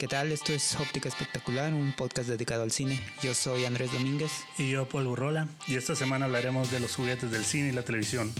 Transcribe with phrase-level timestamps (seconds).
[0.00, 0.32] ¿Qué tal?
[0.32, 2.98] Esto es Óptica Espectacular, un podcast dedicado al cine.
[3.22, 4.32] Yo soy Andrés Domínguez.
[4.56, 5.46] Y yo, Paul Burrola.
[5.66, 8.32] Y esta semana hablaremos de los juguetes del cine y la televisión.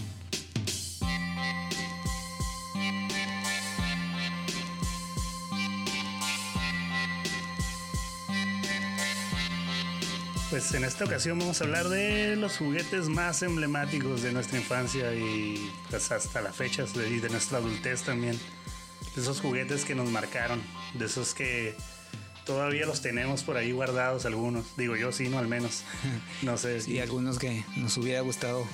[10.49, 15.13] Pues en esta ocasión vamos a hablar de los juguetes más emblemáticos de nuestra infancia
[15.13, 18.39] y pues hasta la fecha y de nuestra adultez también.
[19.15, 20.61] De esos juguetes que nos marcaron,
[20.93, 21.75] de esos que
[22.45, 24.77] todavía los tenemos por ahí guardados algunos.
[24.77, 25.83] Digo yo sí, no al menos.
[26.41, 26.79] No sé.
[26.87, 28.65] Y algunos que nos hubiera gustado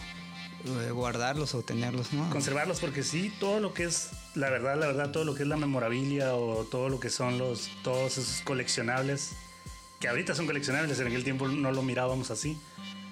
[0.65, 2.29] eh, guardarlos o tenerlos, ¿no?
[2.29, 5.49] Conservarlos porque sí, todo lo que es, la verdad, la verdad, todo lo que es
[5.49, 9.35] la memorabilia o todo lo que son los, todos esos coleccionables
[9.99, 12.57] que ahorita son coleccionables, en aquel tiempo no lo mirábamos así.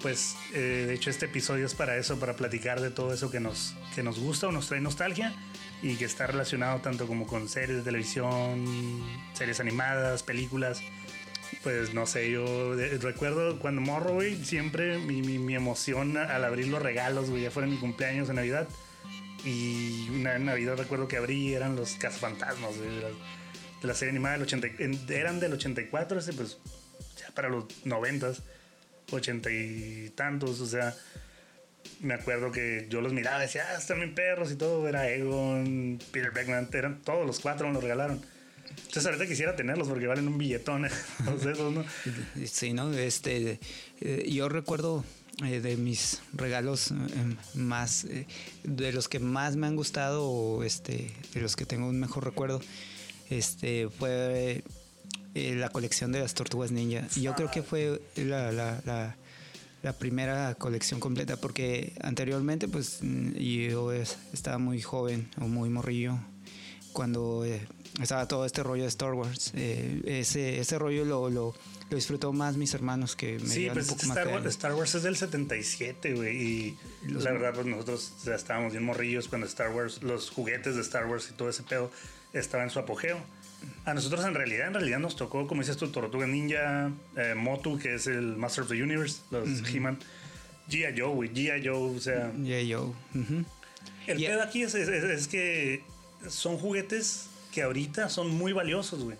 [0.01, 3.39] Pues eh, de hecho este episodio es para eso, para platicar de todo eso que
[3.39, 5.33] nos, que nos gusta o nos trae nostalgia
[5.81, 8.65] y que está relacionado tanto como con series de televisión,
[9.33, 10.81] series animadas, películas.
[11.63, 16.81] Pues no sé, yo recuerdo cuando morro, güey, siempre mi, mi, emoción al abrir los
[16.81, 18.67] regalos, güey, ya fuera mi cumpleaños de Navidad.
[19.43, 24.43] Y una Navidad recuerdo que abrí, eran los cazafantasmas, güey, de la, serie animada del
[24.43, 24.67] 80,
[25.13, 26.57] eran del 84, ese pues
[27.19, 28.33] ya para los 90,
[29.11, 30.95] 80 y tantos, o sea,
[32.01, 34.87] me acuerdo que yo los miraba y decía, ah, están bien perros y todo.
[34.87, 38.21] Era Egon, Peter Beckman, eran todos los cuatro me los regalaron.
[38.77, 40.83] Entonces ahorita quisiera tenerlos porque valen un billetón
[41.25, 41.85] ¿no?
[42.45, 42.93] Sí, ¿no?
[42.93, 43.59] Este,
[44.01, 45.03] eh, yo recuerdo
[45.45, 46.95] eh, de mis regalos eh,
[47.55, 48.07] más,
[48.63, 52.25] de los que más me han gustado o este, de los que tengo un mejor
[52.25, 52.61] recuerdo,
[53.29, 54.63] este, fue
[55.33, 57.07] la colección de las tortugas ninja.
[57.15, 59.17] Yo creo que fue la, la la
[59.93, 66.19] primera colección completa porque anteriormente pues yo estaba muy joven o muy morrillo
[66.95, 67.67] cuando eh,
[68.01, 69.51] estaba todo este rollo de Star Wars.
[69.53, 71.53] Eh, ese, ese rollo lo, lo,
[71.89, 74.95] lo, disfrutó más mis hermanos que me Sí, pues un poco Star, Wars, Star Wars
[74.95, 76.41] es del 77, güey.
[76.41, 76.77] Y
[77.09, 81.05] la verdad, pues nosotros ya estábamos bien morrillos cuando Star Wars, los juguetes de Star
[81.05, 81.91] Wars y todo ese pedo
[82.33, 83.19] estaba en su apogeo.
[83.85, 87.77] A nosotros en realidad, en realidad nos tocó, como dices tú, Tortuga Ninja, eh, Motu,
[87.77, 89.99] que es el Master of the Universe, los He-Man,
[90.69, 90.99] G.I.
[90.99, 91.67] Joe, G.I.
[91.67, 92.31] Joe, o sea...
[92.31, 92.73] G.I.
[92.73, 92.93] Joe.
[94.07, 95.83] El pedo aquí es, es, que
[96.27, 99.17] son juguetes que ahorita son muy valiosos, güey.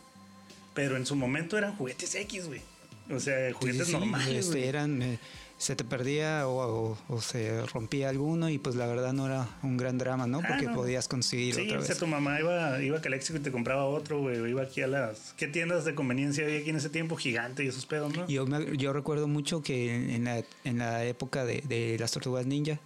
[0.73, 2.62] Pero en su momento eran juguetes X, güey.
[3.09, 4.47] O sea, juguetes normales.
[4.47, 5.01] Este, eran...
[5.01, 5.19] Eh,
[5.58, 9.98] se te perdía o, se rompía alguno y pues la verdad no era un gran
[9.98, 10.42] drama, ¿no?
[10.42, 11.88] Porque ah, podías conseguir sí, otra vez.
[11.88, 14.38] Sí, tu mamá iba, iba a Calexico y te compraba otro, güey.
[14.50, 15.34] Iba aquí a las...
[15.38, 17.16] ¿Qué tiendas de conveniencia había aquí en ese tiempo?
[17.16, 18.28] Gigante y esos pedos, ¿no?
[18.28, 22.80] Yo, yo recuerdo mucho que en la, en la época de, de las tortugas ninja,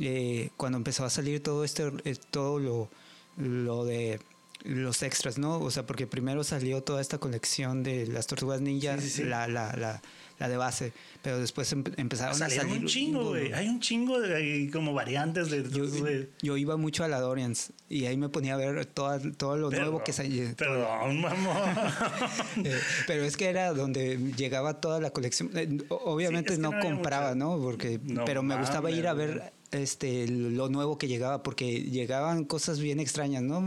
[0.00, 2.88] eh, cuando empezó a salir todo este, eh, todo lo,
[3.36, 4.18] lo de
[4.64, 5.60] los extras, ¿no?
[5.60, 10.02] O sea, porque primero salió toda esta colección de las tortugas ninja, la, la, la,
[10.38, 13.52] la, de base, pero después em, empezaron a salir un chingo, güey.
[13.52, 18.16] Hay un chingo de como variantes de, yo, iba mucho a la Dorians y ahí
[18.16, 20.54] me ponía a ver todo, todo lo nuevo que salía.
[20.56, 21.54] Perdón, mamón.
[22.64, 25.50] Eh, pero es que era donde llegaba toda la colección.
[25.54, 27.58] Eh, obviamente no, compraba, ¿no?
[27.58, 32.78] Porque, pero me gustaba ir a ver este, lo nuevo que llegaba, porque llegaban cosas
[32.78, 33.60] bien extrañas, ¿no?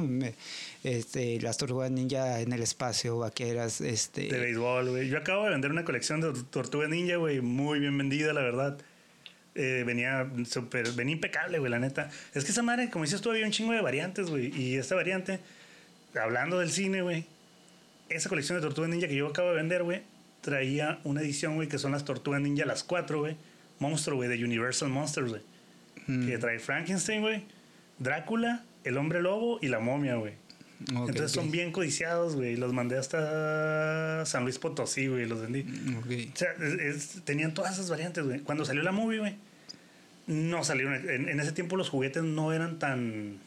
[0.83, 4.27] Este, las tortugas ninja en el espacio, vaqueras, este...
[4.27, 5.09] De béisbol, güey.
[5.09, 8.77] Yo acabo de vender una colección de tortugas ninja, güey, muy bien vendida, la verdad.
[9.55, 12.09] Eh, venía súper, venía impecable, güey, la neta.
[12.33, 14.55] Es que esa madre, como dices tú, había un chingo de variantes, güey.
[14.55, 15.39] Y esta variante,
[16.19, 17.25] hablando del cine, güey,
[18.09, 20.01] esa colección de tortugas ninja que yo acabo de vender, güey,
[20.41, 23.35] traía una edición, güey, que son las tortugas ninja, las cuatro, güey.
[23.79, 25.41] Monstruo, güey, de Universal Monsters, güey
[26.07, 27.43] que trae Frankenstein, güey,
[27.99, 30.33] Drácula, el hombre lobo y la momia, güey.
[30.79, 32.55] Entonces son bien codiciados, güey.
[32.55, 35.25] Los mandé hasta San Luis Potosí, güey.
[35.25, 35.65] Los vendí.
[36.33, 36.53] O sea,
[37.23, 38.41] tenían todas esas variantes, güey.
[38.41, 39.35] Cuando salió la movie, güey,
[40.27, 40.93] no salieron.
[41.09, 43.39] En, ese tiempo los juguetes no eran tan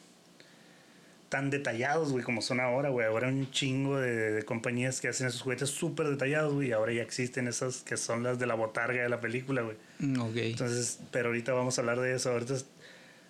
[1.28, 3.06] tan detallados, güey, como son ahora, güey.
[3.06, 6.70] Ahora hay un chingo de, compañías que hacen esos juguetes súper detallados, güey.
[6.70, 9.76] Y ahora ya existen esas que son las de la botarga de la película, güey.
[10.00, 10.36] Mm, ok.
[10.36, 12.32] Entonces, pero ahorita vamos a hablar de eso.
[12.32, 12.54] Ahorita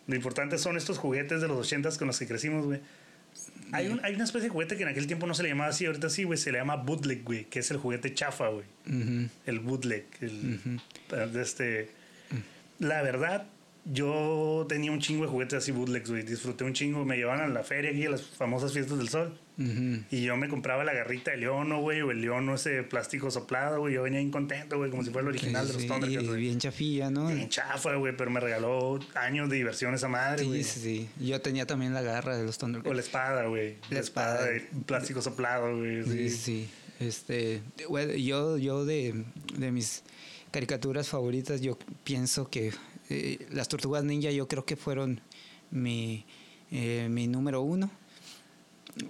[0.06, 2.80] lo importante son estos juguetes de los ochentas con los que crecimos, güey.
[3.72, 5.70] Hay, un, hay una especie de juguete que en aquel tiempo no se le llamaba
[5.70, 8.64] así, ahorita sí, güey, se le llama bootleg, güey, que es el juguete chafa, güey.
[9.46, 10.06] El bootleg.
[10.20, 10.80] El,
[11.32, 11.90] de este,
[12.78, 13.46] La verdad,
[13.84, 16.22] yo tenía un chingo de juguetes así bootlegs, güey.
[16.22, 17.04] Disfruté un chingo.
[17.04, 19.38] Me llevaban a la feria aquí, a las famosas fiestas del sol.
[20.10, 23.80] Y yo me compraba la garrita de leono, güey, o el leono ese plástico soplado,
[23.80, 23.94] güey.
[23.94, 26.40] Yo venía incontento, güey, como si fuera el original de los Thundercats, güey.
[26.40, 27.26] Bien chafilla, ¿no?
[27.26, 30.64] Bien chafa, güey, pero me regaló años de diversión esa madre, güey.
[30.64, 31.26] Sí, sí, sí.
[31.26, 32.90] Yo tenía también la garra de los Thundercats.
[32.90, 33.76] O la espada, güey.
[33.90, 36.04] La, espada, de plástico soplado, güey.
[36.04, 36.70] Sí, sí.
[36.98, 37.62] Este,
[38.18, 39.24] yo, yo de,
[39.56, 40.02] de mis
[40.50, 42.72] caricaturas favoritas, yo pienso que
[43.08, 45.20] eh, las tortugas ninja yo creo que fueron
[45.70, 46.24] mi,
[46.70, 47.90] eh, mi número uno.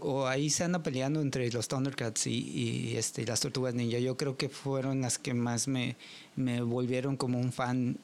[0.00, 3.99] O ahí se anda peleando entre los Thundercats y, y, este, las tortugas ninja.
[3.99, 5.97] Yo creo que fueron las que más me,
[6.37, 7.97] me volvieron como un fan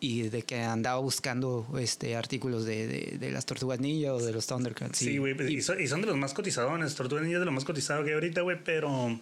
[0.00, 4.32] y de que andaba buscando este artículos de, de, de, las tortugas ninja o de
[4.32, 4.98] los Thundercats.
[4.98, 6.94] Sí, güey, y, y, son de los más cotizados.
[6.94, 9.20] Tortugas ninja es de lo más cotizado que hay ahorita, güey, pero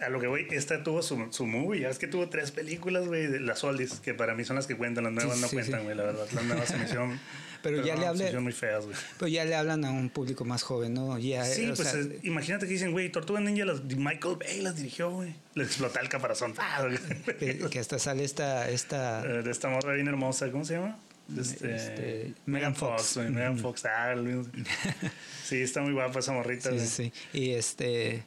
[0.00, 1.80] a lo que voy, esta tuvo su, su movie.
[1.80, 4.66] Ya es que tuvo tres películas, güey, de las oldies, que para mí son las
[4.66, 5.04] que cuentan.
[5.04, 6.26] Las nuevas no cuentan, güey, la verdad.
[6.32, 7.20] Las nuevas se me hicieron.
[7.62, 8.42] pero, ya le hablan.
[8.42, 8.96] muy feas, güey.
[9.18, 11.18] Pero ya le hablan a un público más joven, ¿no?
[11.18, 14.76] Ya, sí, pues sea, es, imagínate que dicen, güey, Tortuga Ninja, las, Michael Bay las
[14.76, 15.34] dirigió, güey.
[15.54, 16.54] Le explota el caparazón.
[17.38, 18.68] que, que, hasta sale esta.
[18.70, 19.22] esta...
[19.24, 20.98] Uh, de esta morra bien hermosa, ¿cómo se llama?
[21.36, 23.14] Este, este, Megan Fox.
[23.14, 23.84] Fox Megan Fox.
[23.84, 24.14] Ah,
[25.44, 26.70] sí, está muy guapa esa morrita.
[26.70, 27.12] Sí, sí.
[27.34, 28.24] Y este.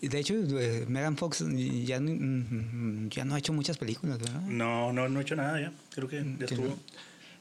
[0.00, 1.44] De hecho, eh, Megan Fox
[1.84, 4.40] ya, ya no ha hecho muchas películas, ¿verdad?
[4.42, 5.72] No, no, no ha hecho nada ya.
[5.94, 6.76] Creo que ya estuvo.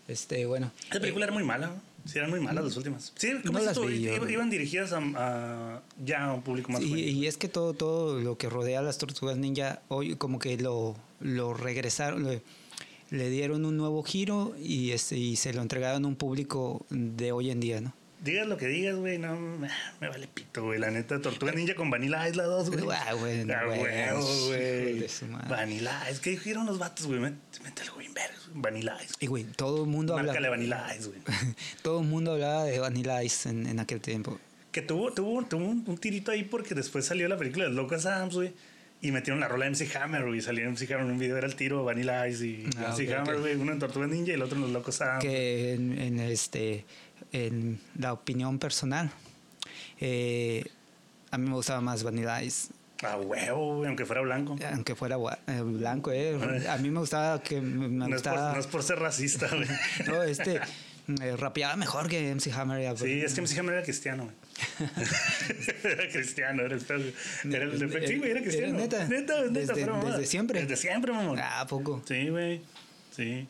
[0.07, 0.71] Este, bueno.
[0.89, 1.71] Esa película era muy mala.
[2.05, 3.13] Sí, eran muy malas las últimas.
[3.15, 6.81] Sí, como no las vi iban, iban dirigidas a, a, ya a un público más
[6.81, 10.39] sí, Y es que todo, todo lo que rodea a las tortugas ninja, hoy como
[10.39, 12.41] que lo, lo regresaron, le,
[13.11, 17.31] le dieron un nuevo giro y, este, y se lo entregaron a un público de
[17.31, 17.93] hoy en día, ¿no?
[18.21, 20.77] Digas lo que digas, güey, no me vale pito, güey.
[20.77, 22.83] La neta, Tortuga Ninja con Vanilla Ice, la 2, güey.
[22.91, 25.07] Ah, güey, no, güey.
[25.47, 26.19] Vanilla Ice.
[26.21, 27.19] ¿Qué dijeron los vatos, güey?
[27.19, 28.09] Métele, güey,
[28.53, 29.13] Vanilla Ice.
[29.19, 30.33] Y, güey, todo el mundo hablaba.
[30.33, 31.21] Márcale Vanilla Ice, güey.
[31.81, 34.39] todo el mundo hablaba de Vanilla Ice en, en aquel tiempo.
[34.71, 38.05] Que tuvo, tuvo, tuvo un, un, tirito ahí porque después salió la película de Locas
[38.05, 38.53] Adams, güey.
[39.01, 40.41] Y metieron la rola de MC Hammer, güey.
[40.41, 43.13] Salió MC Hammer en un video, era el tiro Vanilla Ice y ah, MC okay,
[43.13, 43.53] Hammer, güey.
[43.53, 43.61] Okay.
[43.61, 45.23] Uno en Tortuga Ninja y el otro en Los Locos Adams.
[45.23, 46.85] Que en, en este
[47.31, 49.11] en la opinión personal.
[49.99, 50.63] Eh,
[51.31, 52.69] a mí me gustaba más Vanilla Ice.
[53.03, 54.57] Ah, huevo, aunque fuera blanco.
[54.73, 55.17] Aunque fuera
[55.47, 56.67] eh, blanco, eh.
[56.67, 58.37] A mí me gustaba que me no gustaba...
[58.37, 59.67] Es por, no es por ser racista, güey.
[60.07, 60.59] no, este
[61.21, 62.97] eh, rapeaba mejor que MC Hammer.
[62.97, 64.89] Sí, es que MC Hammer era cristiano, güey.
[65.83, 67.13] era cristiano, era el
[67.53, 68.77] Era el, sí, güey, era cristiano.
[68.77, 69.07] neta.
[69.07, 70.61] Neta, neta, desde, desde siempre.
[70.61, 71.39] Desde siempre, mamón.
[71.41, 72.01] Ah, poco.
[72.05, 72.61] Sí, güey.
[73.15, 73.47] Sí.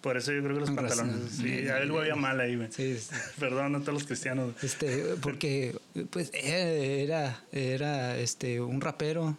[0.00, 1.32] Por eso yo creo que los pantalones.
[1.32, 2.68] Sí, a él había mal ahí, güey.
[2.70, 3.14] Sí, sí.
[3.40, 4.54] Perdón a todos los cristianos.
[4.62, 5.76] Este, porque,
[6.10, 9.36] pues, era, era, este, un rapero.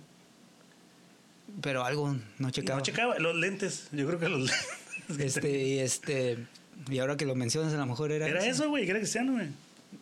[1.62, 2.80] Pero algo no checaba.
[2.80, 3.88] No checaba, los lentes.
[3.92, 4.68] Yo creo que los lentes.
[5.18, 6.38] Este, y este.
[6.88, 8.27] Y ahora que lo mencionas, a lo mejor era.
[8.27, 9.48] Era eso, güey, que era cristiano, güey.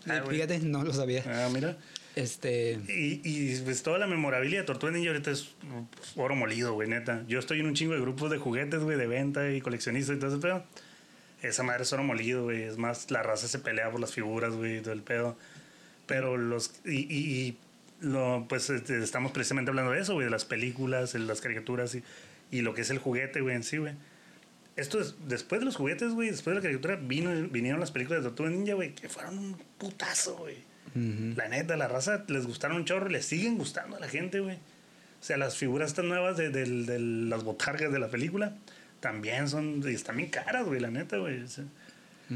[0.05, 1.23] Ah, Fíjate, no lo sabía.
[1.25, 1.77] Ah, mira.
[2.17, 2.79] Este.
[2.87, 5.55] Y, pues toda la memorabilidad de Tortuga Ninja ahorita es
[5.95, 7.23] pues, oro molido, güey, neta.
[7.27, 10.19] Yo estoy en un chingo de grupos de juguetes, güey, de venta y coleccionistas y
[10.19, 10.65] todo ese pedo.
[11.43, 12.63] Esa madre es oro molido, güey.
[12.63, 15.37] Es más, la raza se pelea por las figuras, güey, todo el pedo.
[16.07, 16.71] Pero los.
[16.85, 17.55] Y,
[18.01, 21.93] lo, pues este, estamos precisamente hablando de eso, güey, de las películas, de las caricaturas
[21.93, 22.03] y,
[22.49, 23.93] y lo que es el juguete, güey, en sí, güey.
[24.75, 28.29] Esto es, después de los juguetes, güey, después de la caricatura, vinieron las películas de
[28.29, 30.76] Tortuga Ninja, güey, que fueron un putazo, güey.
[31.35, 34.55] La neta, la raza les gustaron un chorro, les siguen gustando a la gente, güey.
[34.55, 38.55] O sea, las figuras tan nuevas de, de, de, las botargas de la película
[38.99, 41.41] también son, y están bien caras, güey, la neta, güey.
[41.41, 41.65] O sea,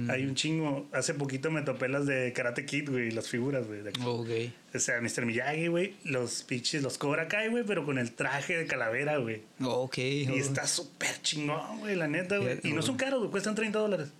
[0.10, 0.88] Hay un chingo.
[0.94, 3.82] Hace poquito me topé las de Karate Kid, güey, las figuras, güey.
[4.04, 4.30] Ok.
[4.74, 5.26] O sea, Mr.
[5.26, 9.42] Miyagi, güey, los pinches, los Cobra Kai, güey, pero con el traje de calavera, güey.
[9.64, 9.98] Ok.
[9.98, 10.36] Y oh.
[10.36, 12.60] está súper chingón, güey, la neta, güey.
[12.64, 14.14] Y no son caros, güey, cuestan 30 dólares.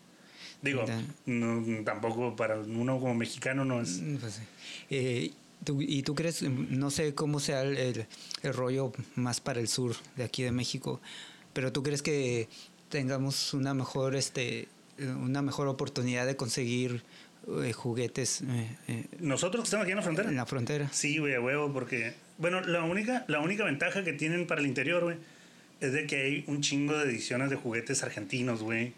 [0.62, 0.86] Digo,
[1.26, 4.02] no, tampoco para uno como mexicano no es.
[4.20, 4.42] Pues sí.
[4.92, 5.32] eh,
[5.64, 8.06] ¿tú, ¿Y tú crees, no sé cómo sea el, el,
[8.44, 11.02] el, rollo más para el sur de aquí de México,
[11.54, 12.48] pero tú crees que
[12.90, 14.68] tengamos una mejor, este,
[15.00, 17.04] una mejor oportunidad de conseguir
[17.64, 18.42] eh, juguetes?
[18.42, 20.30] Eh, eh, Nosotros que estamos aquí en la frontera.
[20.30, 20.90] En la frontera.
[20.92, 24.68] Sí, güey, a huevo, porque, bueno, la única, la única ventaja que tienen para el
[24.68, 25.18] interior, güey,
[25.80, 28.94] es de que hay un chingo de ediciones de juguetes argentinos, güey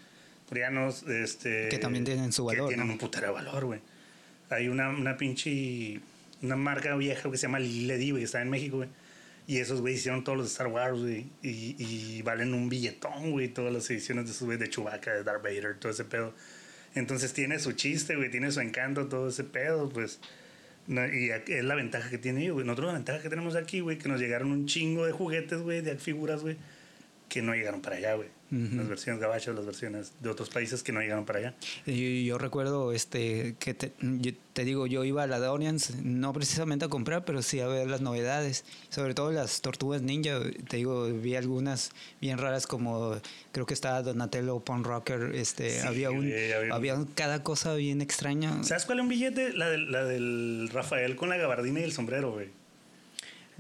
[0.54, 1.68] coreanos, este...
[1.70, 2.70] Que también tienen su valor.
[2.70, 2.94] Que tienen ¿no?
[2.94, 3.80] un putero de valor, güey.
[4.50, 6.00] Hay una, una pinche...
[6.44, 8.90] Una marca vieja que se llama Lady, güey, está en México, güey.
[9.48, 11.26] Y esos, güey, hicieron todos los Star Wars, güey.
[11.42, 15.24] Y, y, valen un billetón, güey, todas las ediciones de esos, güey, de Chewbacca, de
[15.24, 16.34] Darth Vader, todo ese pedo.
[16.94, 20.20] Entonces tiene su chiste, güey, tiene su encanto, todo ese pedo, pues...
[20.86, 22.66] No, y es la ventaja que tiene, güey.
[22.66, 25.82] Nosotros la ventaja que tenemos aquí, güey, que nos llegaron un chingo de juguetes, güey,
[25.82, 26.58] de figuras, güey
[27.34, 28.28] que no llegaron para allá, güey.
[28.54, 31.56] Las versiones gabachas, las versiones de otros países que no llegaron para allá.
[31.88, 33.94] Y yo recuerdo este que te,
[34.54, 37.88] te digo, yo iba a la Dorians, no precisamente a comprar, pero sí a ver
[37.90, 40.40] las novedades, sobre todo las tortugas ninja.
[40.70, 41.92] Te digo, vi algunas
[42.22, 43.20] bien raras como
[43.52, 46.32] creo que estaba Donatello Pon Rocker, este, había, un,
[46.72, 48.64] había, cada cosa bien extraña.
[48.64, 49.54] ¿Sabes cuál es un billete?
[49.54, 52.63] La del, la del Rafael con la gabardina y el sombrero, güey.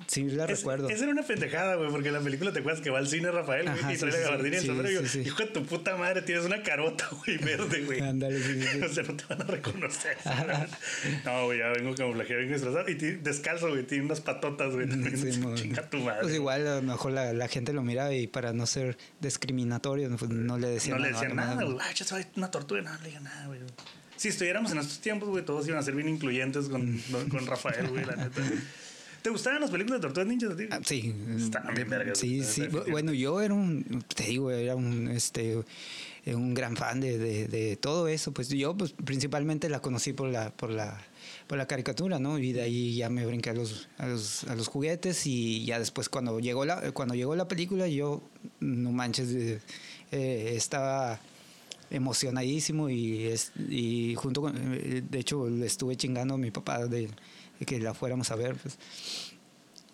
[0.07, 0.89] Sí, la recuerdo.
[0.89, 3.31] Esa era una pendejada, güey, porque en la película te acuerdas que va al cine
[3.31, 5.01] Rafael, güey, y trae la gabardina y el sombrero.
[5.01, 8.01] yo, hijo de tu puta madre, tienes una carota, güey, verde, güey.
[8.01, 10.17] Ándale, sí, O sea, no te van a reconocer.
[11.25, 12.89] no, güey, ya vengo camuflajeado, vengo disfrazado.
[12.89, 14.87] Y descalzo, güey, tiene unas patotas, güey.
[15.55, 16.21] Chinga tu madre.
[16.21, 20.09] Pues igual, a lo mejor la, la, gente lo miraba y para no ser discriminatorio,
[20.17, 21.11] pues, no le decían nada.
[21.11, 21.77] No le decían nada, güey.
[21.79, 23.59] Ah, se va una tortuga, no le digan nada, güey.
[24.15, 27.89] Si estuviéramos en estos tiempos, güey, todos iban a ser bien incluyentes con, con Rafael,
[27.89, 28.41] güey, la neta.
[29.23, 30.53] ¿Te gustaban las películas de Tortugas Ninjas?
[30.69, 31.15] Ah, sí.
[31.37, 32.19] Estaban bien vergas.
[32.19, 32.67] Sí, sí.
[32.91, 35.63] Bueno, yo era un, te digo, era un, este,
[36.25, 38.33] un gran fan de, de, todo eso.
[38.33, 41.01] Pues yo, pues principalmente la conocí por la, por la,
[41.47, 42.37] por la caricatura, ¿no?
[42.37, 45.79] Y de ahí ya me brinqué a los, a los, a los juguetes y ya
[45.79, 48.21] después cuando llegó la, cuando llegó la película yo,
[48.59, 49.61] no manches,
[50.11, 51.21] eh, estaba
[51.89, 56.87] emocionadísimo y, es, y junto con, eh, de hecho le estuve chingando a mi papá
[56.87, 57.09] de
[57.65, 58.55] que la fuéramos a ver.
[58.55, 58.77] Pues.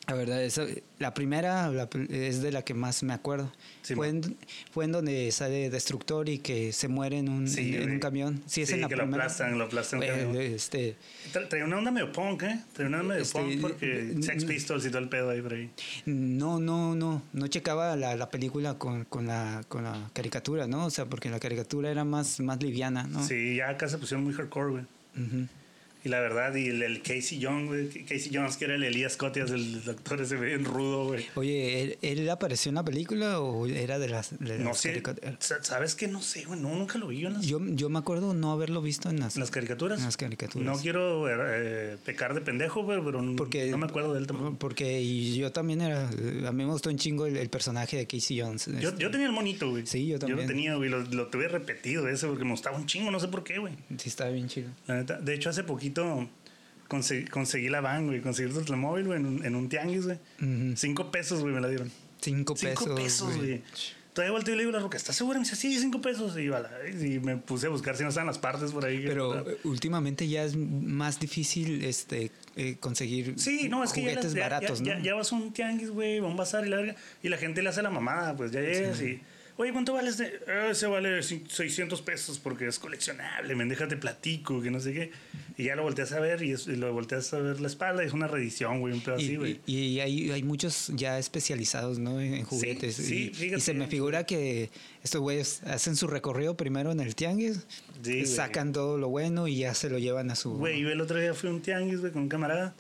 [0.09, 0.65] La verdad, esa,
[0.97, 1.71] la primera
[2.09, 3.51] es de la que más me acuerdo.
[3.83, 4.37] fue, en,
[4.71, 8.41] fue, en, donde sale Destructor y que se muere en un, en, un camión.
[8.47, 10.01] Sí, es en la que lo aplastan, lo aplastan.
[10.01, 10.95] este,
[11.31, 12.59] Trae una onda medio punk, ¿eh?
[12.73, 15.53] Trae una onda medio este, punk porque Sex Pistols y todo el pedo ahí por
[15.53, 15.69] ahí.
[16.07, 17.21] No, no, no.
[17.31, 20.87] No checaba la, la película con, con, la, con la caricatura, ¿no?
[20.87, 23.23] O sea, porque la caricatura era más, más liviana, ¿no?
[23.23, 24.85] Sí, ya acá se pusieron muy hardcore, güey.
[26.01, 27.89] Y la verdad, y el, Casey Young, güey.
[27.89, 31.25] Casey Jones, que era el Elías Cotias, el doctor ese bien rudo, güey.
[31.35, 34.39] Oye, ¿él, apareció en la película o era de las.
[34.39, 35.03] no sé.
[35.39, 36.07] ¿Sabes qué?
[36.07, 36.59] No sé, güey.
[36.59, 37.45] No, nunca lo vi en las.
[37.45, 39.35] Yo, yo me acuerdo no haberlo visto en las.
[39.35, 39.99] ¿En las caricaturas?
[39.99, 40.65] En las caricaturas.
[40.65, 44.55] No quiero eh, pecar de pendejo, güey, pero porque, no me acuerdo de él tampoco.
[44.57, 46.07] Porque yo también era.
[46.07, 48.69] A mí me gustó un chingo el, personaje de Casey Jones.
[48.79, 49.85] Yo, yo, tenía el monito, güey.
[49.85, 50.37] Sí, yo también.
[50.37, 50.89] Yo lo tenía, güey.
[50.89, 53.73] Lo, lo tuve repetido ese porque me gustaba un chingo, no sé por qué, güey.
[53.97, 54.69] Sí, estaba bien chido.
[54.87, 55.19] La neta.
[55.19, 55.88] De hecho, hace poquito
[56.87, 58.21] conseguí, la van, güey.
[58.21, 60.17] Conseguí el móvil, güey, en un, en un tianguis, güey.
[60.75, 61.91] Cinco pesos, güey, me la dieron.
[62.21, 62.83] Cinco pesos.
[62.83, 63.61] Cinco pesos, güey.
[64.13, 65.39] Todavía volteé y le digo a la roca, ¿estás segura?
[65.39, 66.35] Me dice, sí, cinco pesos.
[66.37, 69.03] Y, y me puse a buscar si no estaban las partes por ahí.
[69.05, 74.41] Pero últimamente ya es más difícil este eh, conseguir sí, no, es que juguetes ya,
[74.41, 75.03] baratos, ya, ¿no?
[75.03, 77.61] Ya, vas a un tianguis, güey, va a un bazar y la y la gente
[77.61, 79.21] le hace la mamada, pues ya llegas y
[79.61, 80.39] Oye, ¿cuánto vale este?
[80.47, 85.11] Ah, ese vale 600 pesos porque es coleccionable, me déjate platico, que no sé qué.
[85.57, 88.29] Y ya lo volteas a ver y, lo volteas a ver la espalda, es una
[88.29, 89.59] reedición, güey, un pedo así, güey.
[89.65, 92.21] Y, hay, hay, muchos ya especializados, ¿no?
[92.21, 92.95] En juguetes.
[92.95, 94.69] Sí, y, y, se me figura que
[95.03, 97.67] estos güeyes hacen su recorrido primero en el tianguis,
[98.27, 100.51] sacan todo lo bueno y ya se lo llevan a su...
[100.51, 102.75] Güey, yo el otro día fui a un tianguis, güey, con un camarada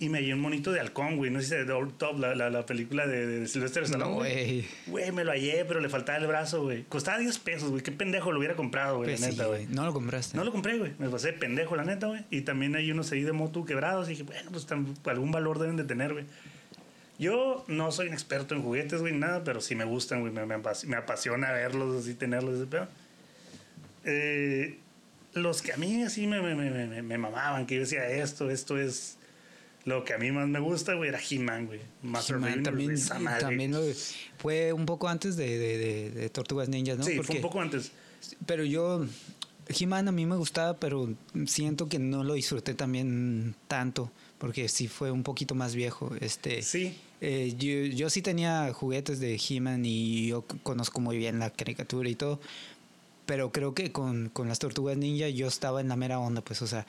[0.00, 1.30] y me hallé un monito de halcón, güey.
[1.30, 4.14] No sé si de Old Top, la, la, la película de, de Sylvester Stallone.
[4.14, 4.66] güey.
[4.86, 6.84] Güey, me lo hallé, pero le faltaba el brazo, güey.
[6.84, 7.82] Costaba 10 pesos, güey.
[7.82, 9.66] Qué pendejo lo hubiera comprado, güey, la pues neta, güey.
[9.66, 10.38] No lo compraste.
[10.38, 10.92] No lo compré, güey.
[10.98, 12.24] Me pasé pendejo, la neta, güey.
[12.30, 14.06] Y también hay unos ahí de moto quebrados.
[14.08, 14.66] Y dije, bueno, pues
[15.04, 16.24] algún valor deben de tener, güey.
[17.18, 20.32] Yo no soy un experto en juguetes, güey, nada, pero sí me gustan, güey.
[20.32, 22.88] Me, me, apasiona verlos, así, tenerlos, ese pedo.
[24.06, 24.78] Eh,
[25.34, 28.78] los que a mí así me, me, me, me mamaban, que yo decía, esto, esto
[28.78, 29.18] es
[29.84, 31.80] lo que a mí más me gusta, güey, era He-Man, güey.
[32.02, 32.96] Master He también,
[33.40, 33.74] también
[34.38, 37.04] fue un poco antes de, de, de, Tortugas Ninjas, ¿no?
[37.04, 37.92] Sí, fue un poco antes.
[38.46, 39.06] Pero yo,
[39.68, 41.08] He-Man a mí me gustaba, pero
[41.46, 46.12] siento que no lo disfruté también tanto, porque sí fue un poquito más viejo.
[46.20, 46.96] Este, sí.
[47.22, 52.08] Eh, yo, yo sí tenía juguetes de He-Man y yo conozco muy bien la caricatura
[52.08, 52.40] y todo,
[53.26, 56.62] pero creo que con, con las Tortugas Ninja yo estaba en la mera onda, pues,
[56.62, 56.86] o sea,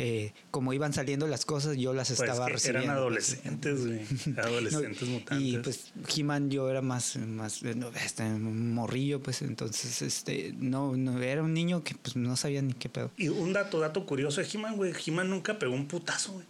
[0.00, 2.84] eh, como iban saliendo las cosas, yo las pues estaba recibiendo.
[2.84, 4.00] Eran adolescentes, güey.
[4.38, 5.44] adolescentes mutantes.
[5.44, 11.42] Y pues He-Man yo era más, más este, morrillo, pues entonces, este, no, no, era
[11.42, 13.10] un niño que pues no sabía ni qué pedo.
[13.16, 14.92] Y un dato, dato curioso de He-Man, güey.
[15.04, 16.46] He-Man nunca pegó un putazo, güey.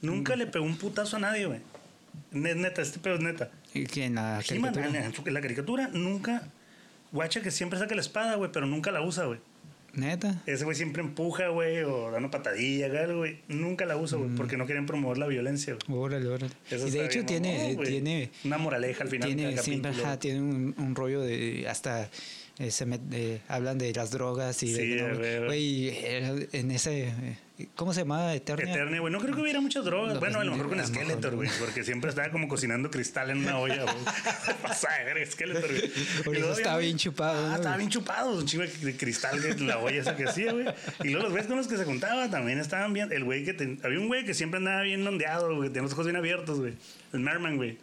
[0.00, 1.60] Nunca le pegó un putazo a nadie, güey.
[2.32, 3.50] Neta, este pedo es neta.
[3.74, 4.86] ¿Y que en la caricatura?
[4.86, 6.44] En, la caricatura nunca.
[7.12, 9.38] Guacha que siempre saca la espada, güey, pero nunca la usa, güey.
[9.94, 10.42] Neta.
[10.46, 13.40] Ese güey siempre empuja, güey, o da una patadilla, güey.
[13.48, 14.36] Nunca la usa, güey, mm.
[14.36, 15.98] porque no quieren promover la violencia, güey.
[15.98, 16.52] Órale, órale.
[16.70, 18.30] y de hecho tiene, tiene...
[18.44, 21.66] Una moraleja al final tiene, siempre, tiene un, un, rollo de...
[21.68, 22.10] Hasta
[22.58, 22.98] eh, se me,
[23.48, 25.44] hablan de las drogas y sí, de...
[25.46, 25.92] Güey,
[26.52, 27.12] en ese...
[27.74, 28.32] ¿Cómo se llamaba?
[28.34, 28.72] Eternia.
[28.72, 29.12] Eternia, güey.
[29.12, 30.14] No creo que hubiera muchas drogas.
[30.14, 31.50] No, bueno, a lo mejor con Skeletor, güey.
[31.58, 33.96] Porque siempre estaba como cocinando cristal en una olla, güey.
[34.62, 35.90] Pasa de ver Skeletor, güey.
[36.24, 38.38] Por eso estaba había- bien chupado, Ah, ¿no, estaba bien chupado.
[38.38, 40.66] Un chingo de de cristal de la olla esa que hacía, güey.
[41.02, 43.10] Y luego los güeyes con los que se juntaba también estaban bien.
[43.12, 43.54] El güey que...
[43.54, 45.68] ten- Había un güey que siempre andaba bien ondeado, güey.
[45.68, 46.74] Tenía los ojos bien abiertos, güey.
[47.12, 47.78] El Merman, güey.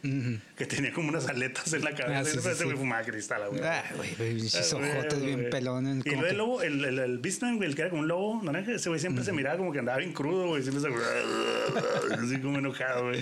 [0.56, 2.20] Que tenía como unas aletas en la cabeza.
[2.20, 2.76] Ah, sí, sí.
[2.76, 3.62] fumaba cristal, güey.
[3.64, 6.06] Ah, güey, pinches Ah, ojotes bien pelones.
[6.06, 8.04] Y como luego el que- lobo, el, el, el Beastman, güey, el que era como
[8.04, 10.62] un lobo naranja, ese güey siempre se miraba como que andaba bien crudo, güey.
[10.62, 10.90] Siempre se...
[12.14, 13.22] Así como enojado, güey.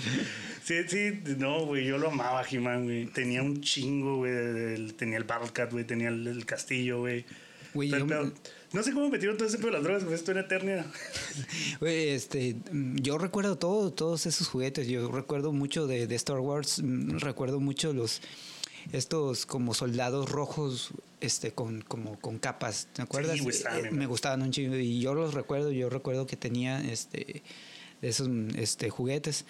[0.62, 3.06] Sí, sí, no, güey, yo lo amaba, He-Man, güey.
[3.06, 4.32] Tenía un chingo, güey.
[4.32, 5.84] del- Tenía el Battlecat, güey.
[5.84, 7.24] Tenía el, el castillo, güey.
[7.72, 8.32] Güey, yo- pero
[8.74, 10.02] no sé cómo metieron todo ese pedo de las drogas.
[10.12, 10.84] Esto era eternia.
[11.80, 14.88] Güey, este, mm, yo recuerdo todo, todos esos juguetes.
[14.88, 16.82] Yo recuerdo mucho de, de Star Wars.
[16.82, 18.20] mm, Recuerdo mucho los
[18.92, 20.90] estos como soldados rojos,
[21.20, 22.88] este, con como con capas.
[22.92, 23.38] ¿Te acuerdas?
[23.38, 25.70] Eh, me gustaban un chingo y yo los recuerdo.
[25.70, 27.42] Yo recuerdo que tenía este
[28.02, 29.44] esos este juguetes.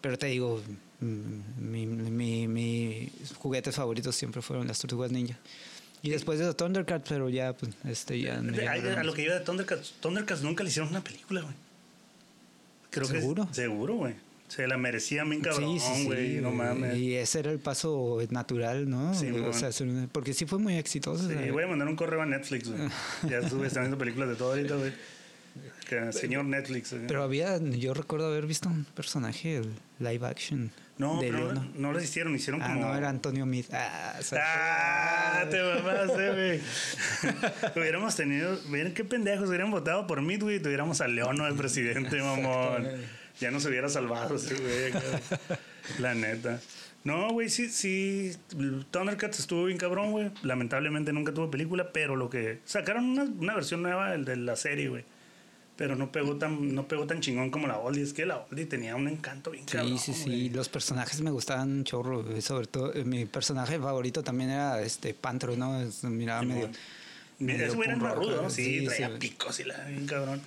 [0.00, 0.62] Pero te digo,
[1.00, 5.38] mm, mi, mi, mis juguetes favoritos siempre fueron las tortugas ninja.
[6.02, 8.40] Y después de Thundercats, pero ya, pues, este, ya.
[8.42, 9.94] Ya ay, a lo que iba de Thundercats.
[10.00, 11.54] Thundercats nunca le hicieron una película, güey.
[12.90, 13.46] Creo ¿Seguro?
[13.48, 14.14] que seguro, güey.
[14.48, 16.40] Se la merecía bien cabrón, Sí, sí, sí, güey.
[16.40, 16.96] no mames.
[16.96, 19.14] Y ese era el paso natural, ¿no?
[19.14, 19.70] Sí, o sea,
[20.10, 21.28] porque sí fue muy exitoso.
[21.28, 22.88] Sí, sea, voy a mandar un correo a Netflix, güey.
[23.28, 24.92] Ya estuve están viendo películas de todo ahorita, güey.
[25.88, 26.92] Que, señor Netflix.
[26.92, 27.06] güey.
[27.06, 29.62] Pero había, yo recuerdo haber visto un personaje
[30.00, 32.80] live action no, pero no, no hicieron, hicieron Ah, como.
[32.86, 33.64] no, era Antonio Mid.
[33.72, 36.60] Ah, Ah, te mamaste, güey.
[37.76, 38.58] hubiéramos tenido.
[38.68, 39.48] Miren qué pendejos.
[39.48, 40.56] Hubieran votado por mí, güey.
[40.56, 42.86] y Tuviéramos a Leono de presidente, mamón.
[43.40, 44.92] Ya nos hubiera salvado ese güey.
[45.98, 46.60] La neta.
[47.02, 48.36] No, güey, sí, sí.
[48.90, 50.30] Thundercats estuvo bien cabrón, güey.
[50.42, 52.60] Lamentablemente nunca tuvo película, pero lo que.
[52.66, 55.04] Sacaron una, una versión nueva del- de la serie, güey.
[55.80, 58.02] Pero no pegó tan, no pegó tan chingón como la oldie.
[58.02, 59.96] Es que la oldie tenía un encanto bien cabrón.
[59.98, 60.24] Sí, sí, sí.
[60.26, 60.48] güey.
[60.50, 62.20] Los personajes me gustaban un chorro.
[62.36, 65.80] eh, Sobre todo, eh, mi personaje favorito también era este Pantro, ¿no?
[66.02, 66.68] Miraba medio.
[67.40, 68.50] Ese güey era rock, rudo, ¿no?
[68.50, 69.14] Sí, sí, traía sí.
[69.18, 70.42] picos y la bien cabrón.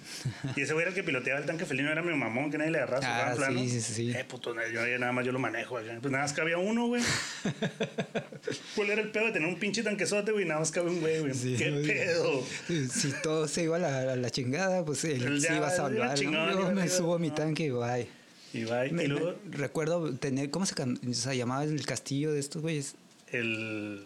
[0.55, 2.71] Y ese güey era el que piloteaba el tanque felino, era mi mamón, que nadie
[2.71, 3.59] le agarraba su Ah, gran plano.
[3.61, 4.11] sí, sí, sí.
[4.11, 5.97] Eh, puto, yo nada más yo lo manejo acá.
[6.01, 7.01] Pues nada más cabía uno, güey.
[8.75, 10.45] ¿Cuál era el pedo de tener un pinche tanquezote, güey?
[10.45, 11.33] Nada más cabía un güey, güey.
[11.33, 11.87] Sí, ¿Qué güey.
[11.87, 12.43] pedo?
[12.91, 16.13] Si todo se iba a la, a la chingada, pues él sí iba a salvar.
[16.17, 16.61] chingón, ¿no?
[16.61, 18.07] Yo me subo a mi tanque y bye.
[18.53, 20.75] Y va, y Me- luego me- recuerdo tener, ¿cómo se,
[21.13, 22.95] se llamaba el castillo de estos güeyes?
[23.31, 24.05] el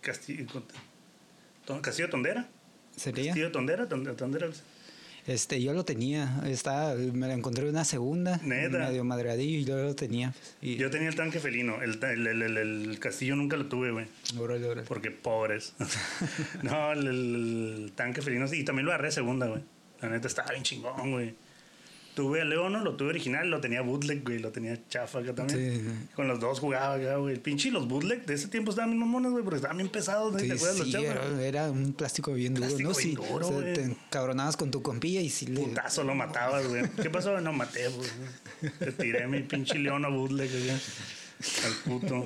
[0.00, 0.44] castillo,
[1.82, 2.46] castillo Tondera.
[2.96, 3.26] ¿Sería?
[3.26, 4.48] Castillo Tondera, Tondera.
[5.26, 8.78] Este, yo lo tenía, estaba, me lo encontré en una segunda, Neta.
[8.78, 10.32] medio madreadillo y yo lo tenía.
[10.62, 11.82] Y, Yo tenía el tanque felino.
[11.82, 14.06] El, el, el- el- castillo nunca lo tuve, güey.
[14.86, 15.74] Porque pobres.
[16.62, 18.60] no, el tanque felino sí.
[18.60, 19.62] Y también lo agarré segunda, güey.
[20.00, 21.34] La neta estaba bien chingón, güey.
[22.16, 24.38] Tuve a Leono, lo tuve original, lo tenía bootleg, güey.
[24.38, 25.58] Lo tenía chafa acá también.
[26.08, 26.08] Sí.
[26.14, 27.34] Con los dos jugaba acá, güey.
[27.34, 29.44] El pinche y los bootleg de ese tiempo estaban bien mamones, güey.
[29.44, 30.38] Porque estaban bien pesados, ¿no?
[30.38, 31.08] Sí, ¿Te acuerdas los sí, chafas?
[31.10, 32.96] era, era un plástico bien duro, Plástico ¿no?
[32.96, 35.60] bien Sí, duro, o sea, te encabronabas con tu compilla y sí le...
[35.60, 36.88] Putazo lo matabas, güey.
[37.02, 37.38] ¿Qué pasó?
[37.42, 38.08] No maté, güey.
[38.78, 40.70] Te tiré mi pinche Leono bootleg, güey.
[40.70, 42.24] Al puto.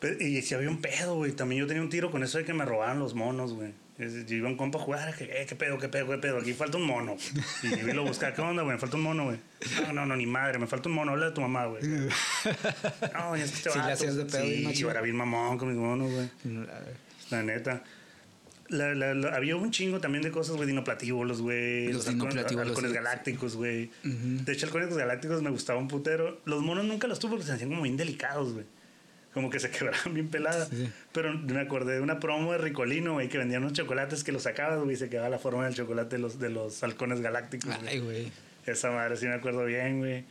[0.00, 1.32] Pero- y si había un pedo, güey.
[1.32, 3.72] También yo tenía un tiro con eso de que me robaban los monos, güey.
[3.98, 6.38] Yo iba a un compa a jugar, que, eh, qué pedo, qué pedo, qué pedo,
[6.38, 7.16] aquí falta un mono.
[7.64, 8.74] Y yo lo buscaba, ¿qué onda, güey?
[8.76, 9.38] Me falta un mono, güey.
[9.86, 11.82] No, no, no, ni madre, me falta un mono, habla de tu mamá, güey.
[13.12, 15.76] No, es que este Sí, hacías de pedo Sí, yo era bien mamón con mis
[15.76, 16.30] monos, güey.
[17.30, 17.82] La neta.
[18.68, 21.90] La- la- la- había un chingo también de cosas, güey, dinoplatíbulos, güey.
[21.92, 23.90] Los halcones- dinoplatíbulos, halcones galácticos, güey.
[24.04, 26.40] De hecho, halcones galácticos me gustaba un putero.
[26.44, 28.66] Los monos nunca los tuve porque se hacían como bien delicados, güey.
[29.34, 30.68] Como que se quebraban bien peladas.
[30.68, 30.88] Sí.
[31.12, 34.42] Pero me acordé de una promo de Ricolino, güey, que vendían unos chocolates que los
[34.42, 37.70] sacabas, güey, y se quedaba la forma del chocolate de los, de los halcones galácticos.
[37.86, 38.32] Ay, güey.
[38.66, 40.24] Esa madre sí me acuerdo bien, güey.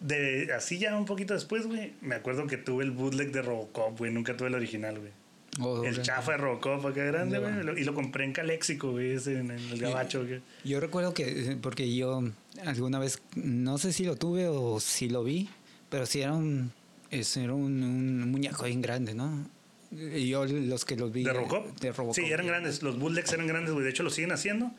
[0.00, 3.98] De, así ya un poquito después, güey, me acuerdo que tuve el bootleg de Robocop,
[3.98, 4.12] güey.
[4.12, 5.12] Nunca tuve el original, güey.
[5.60, 7.80] Oh, El chafa de Robocop acá grande, güey.
[7.80, 10.40] Y lo compré en Caléxico, güey, ese, en el gabacho, güey.
[10.64, 12.22] Yo recuerdo que, eh, porque yo
[12.64, 15.50] alguna vez, no sé si lo tuve o si lo vi,
[15.90, 16.72] pero sí era un,
[17.12, 19.48] es- era un, un muñeco bien grande, ¿no?
[19.92, 21.22] Y yo los que los vi...
[21.22, 21.78] ¿De Robocop?
[21.78, 22.16] De Robocop.
[22.16, 22.82] Sí, eran grandes.
[22.82, 23.84] Los bootlegs eran grandes, güey.
[23.84, 24.72] De hecho, lo siguen haciendo.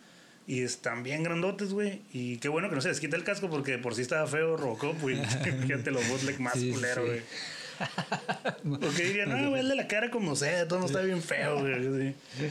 [0.47, 2.01] Y están bien grandotes, güey.
[2.11, 4.57] Y qué bueno que no se les quita el casco porque por sí estaba feo
[4.57, 5.15] Robocop, güey.
[5.23, 7.07] Fíjate los bootleg más Sí, culero, sí.
[7.07, 7.21] güey.
[8.81, 11.59] Porque dirían, no, güey, el de la cara como sea, todo no está bien feo,
[11.59, 12.13] güey.
[12.37, 12.45] sí.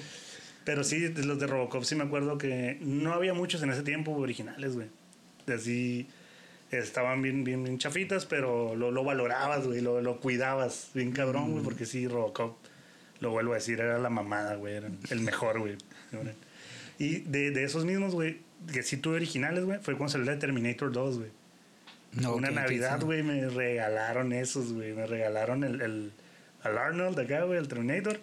[0.64, 4.12] Pero sí, los de Robocop sí me acuerdo que no había muchos en ese tiempo
[4.12, 4.88] originales, güey.
[5.46, 6.06] De Así
[6.72, 11.52] estaban bien, bien, bien chafitas, pero lo, lo valorabas, güey, lo, lo cuidabas bien cabrón,
[11.52, 12.56] güey, porque sí, Robocop,
[13.20, 15.76] lo vuelvo a decir, era la mamada, güey, era el mejor, güey.
[16.98, 18.38] Y de, de esos mismos, güey,
[18.72, 21.30] que sí tuve originales, güey, fue cuando salió de Terminator 2, güey.
[22.12, 24.92] No, Una Navidad, güey, me regalaron esos, güey.
[24.92, 26.12] Me regalaron el, el
[26.62, 28.20] al Arnold acá, güey, el Terminator.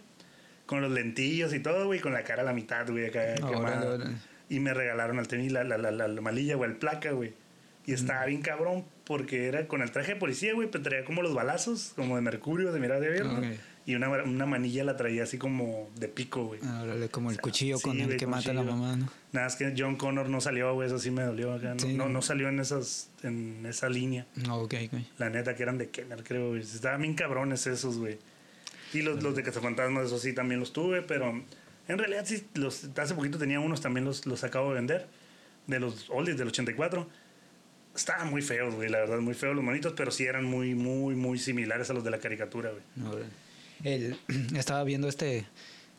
[0.65, 3.95] Con los lentillos y todo, güey, con la cara a la mitad, güey, acá quemada.
[3.95, 4.15] órale.
[4.47, 7.33] Y me regalaron al tenis la, la, la, la, la malilla, güey, el placa, güey.
[7.85, 11.21] Y estaba bien cabrón porque era con el traje de policía, güey, pero traía como
[11.23, 13.37] los balazos, como de mercurio, de mirada de abierto.
[13.37, 13.45] Ok.
[13.85, 16.59] Y una, una manilla la traía así como de pico, güey.
[16.61, 18.77] Órale, como el cuchillo Sí, con el güey, que mata a la cuchillo.
[18.79, 19.09] mamá, ¿no?
[19.31, 21.73] Nada, es que John Connor no salió, güey, eso sí me dolió acá.
[21.73, 21.93] No, Sí.
[21.95, 24.27] no, no salió en, esas, en esa línea.
[24.35, 24.99] No, ok, ok.
[25.17, 26.61] La neta, que eran de Kenner, creo, güey.
[26.61, 28.19] Estaban bien cabrones esos, güey.
[28.93, 31.29] Y los, los de Cazafantasmas, eso sí, también los tuve, pero
[31.87, 35.07] en realidad sí, los, hace poquito tenía unos, también los, los acabo de vender.
[35.65, 37.07] De los oldies del 84.
[37.99, 41.15] Estaban muy feos, güey, la verdad, muy feos los monitos, pero sí eran muy, muy,
[41.15, 43.23] muy similares a los de la caricatura, güey.
[43.83, 44.17] El,
[44.55, 45.45] estaba viendo este,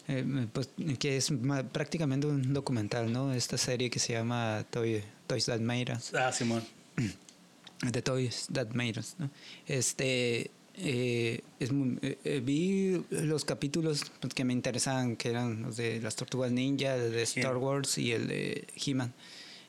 [0.09, 3.35] eh, pues, que es ma- prácticamente un documental, ¿no?
[3.35, 6.15] Esta serie que se llama Toy, Toys That Made Us.
[6.15, 6.63] Ah, Simón.
[7.93, 9.31] The Toys That Made Us, ¿no?
[9.67, 15.77] Este, eh, es muy- eh, eh, vi los capítulos que me interesaban, que eran los
[15.77, 17.59] de las Tortugas Ninja, el de Star.
[17.59, 19.13] Wars y el de He-Man.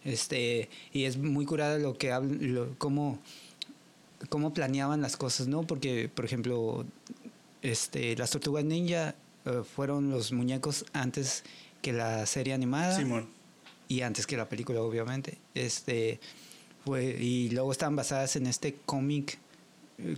[0.04, 3.20] Este, y es muy curada lo que hablan, lo, cómo,
[4.30, 5.64] cómo planeaban las cosas, ¿no?
[5.64, 6.86] Porque, por ejemplo,
[7.62, 11.44] este, las Tortugas Ninja eh, fueron los muñecos antes
[11.82, 13.28] que la serie animada Simón.
[13.88, 16.20] y antes que la película obviamente este
[16.86, 19.40] fue y luego estaban basadas en este cómic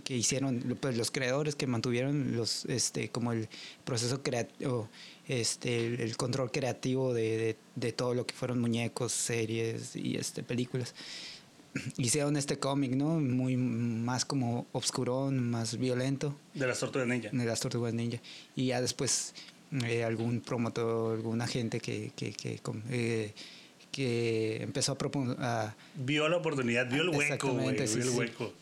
[0.04, 3.48] que hicieron pues, los creadores que mantuvieron los este como el
[3.84, 4.88] proceso creativo
[5.28, 10.16] este el, el control creativo de, de, de todo lo que fueron muñecos series y
[10.16, 10.94] este películas
[11.96, 17.30] hicieron este cómic no muy más como obscurón más violento De las tortugas ninja.
[17.32, 18.18] de las tortugas ninja
[18.54, 19.34] y ya después
[19.84, 23.32] eh, algún promotor alguna gente que que, que, eh,
[23.90, 25.36] que empezó a proponer
[25.96, 27.68] Vio la oportunidad, vio el hueco, güey.
[27.68, 28.18] Exactamente, Vio sí, el sí.
[28.18, 28.52] hueco.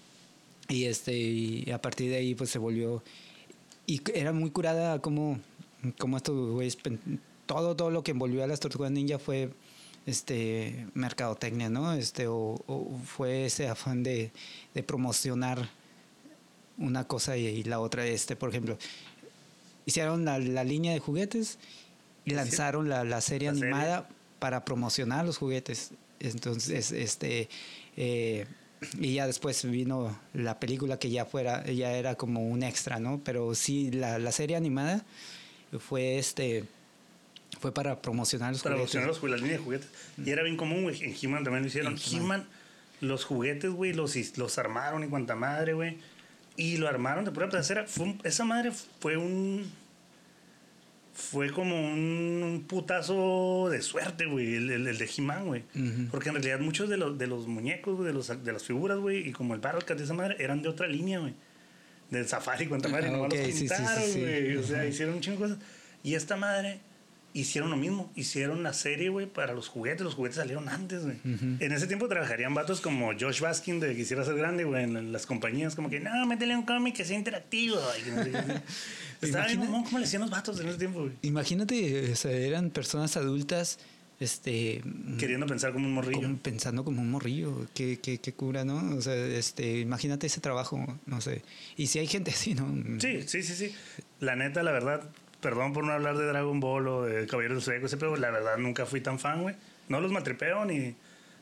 [0.68, 3.02] Y este y a partir de ahí pues se volvió
[3.86, 5.38] y era muy curada como
[5.98, 6.78] como estos güeyes
[7.46, 9.50] todo todo lo que envolvió a las tortugas ninja fue
[10.06, 14.30] este mercadotecnia no este o, o fue ese afán de,
[14.74, 15.68] de promocionar
[16.78, 18.78] una cosa y, y la otra este por ejemplo
[19.86, 21.58] hicieron la, la línea de juguetes
[22.24, 23.72] y lanzaron la, la serie La serie.
[23.72, 25.90] animada para promocionar los juguetes.
[26.20, 27.48] Entonces este
[27.96, 28.46] eh,
[28.98, 33.20] y ya después vino la película que ya fuera ya era como un extra no
[33.24, 35.04] pero sí la, la serie animada
[35.78, 36.64] fue este
[37.60, 39.88] fue para promocionar los Para juguetes promocionar los juguetes, la línea de juguetes.
[40.24, 41.00] Y era bien común, güey.
[41.04, 41.96] En He-Man también lo hicieron.
[42.10, 42.46] He-Man.
[43.00, 45.98] Los juguetes, güey, los, los armaron y cuanta madre, güey.
[46.56, 47.48] Y lo armaron de pura.
[47.86, 49.70] Fue un- esa madre fue un.
[51.32, 55.62] Fue como un, un putazo de suerte, güey, el, el- el de He-Man, güey.
[56.10, 58.98] Porque en realidad muchos de los, de los muñecos, güey, de, los, de las figuras,
[58.98, 61.34] güey, y como el Battlecat de esa madre, eran de otra línea, güey.
[62.10, 64.20] Del Safari, cuanta madre, Ah, nomás ok, los sí, sí, sí, pintaron, sí.
[64.20, 64.56] güey.
[64.58, 65.64] O sea, hicieron un chingo de cosas.
[66.02, 66.80] Y esta madre
[67.34, 68.12] hicieron lo mismo.
[68.14, 70.02] Hicieron la serie, güey, para los juguetes.
[70.02, 71.16] Los juguetes salieron antes, güey.
[71.24, 75.26] En ese tiempo trabajarían vatos como Josh Baskin de Quisiera Ser Grande, güey, en las
[75.26, 75.74] compañías.
[75.74, 77.78] Como que, no, métele un cómic que sea interactivo.
[78.00, 78.62] Y que no sé qué.
[79.26, 81.12] Estaba bien, mamón, ¿cómo le hacían los vatos en ese tiempo, güey?
[81.22, 83.78] imagínate o sea, eran personas adultas
[84.22, 84.82] este
[85.18, 86.22] Queriendo pensar como un morrillo.
[86.22, 88.96] como pensando como un morrillo, qué, qué, qué cura, ¿no?
[88.96, 91.42] O sea, este, imagínate ese trabajo, no sé.
[91.76, 92.68] Y si hay gente así, ¿no?
[93.00, 93.74] Sí, sí, sí, sí.
[94.20, 95.02] La neta, la verdad,
[95.42, 98.56] perdón por no hablar de Dragon Ball o de Caballeros del Zodiaco, pero la verdad
[98.56, 99.54] nunca fui tan fan, güey.
[99.88, 100.94] No los matripeo ni,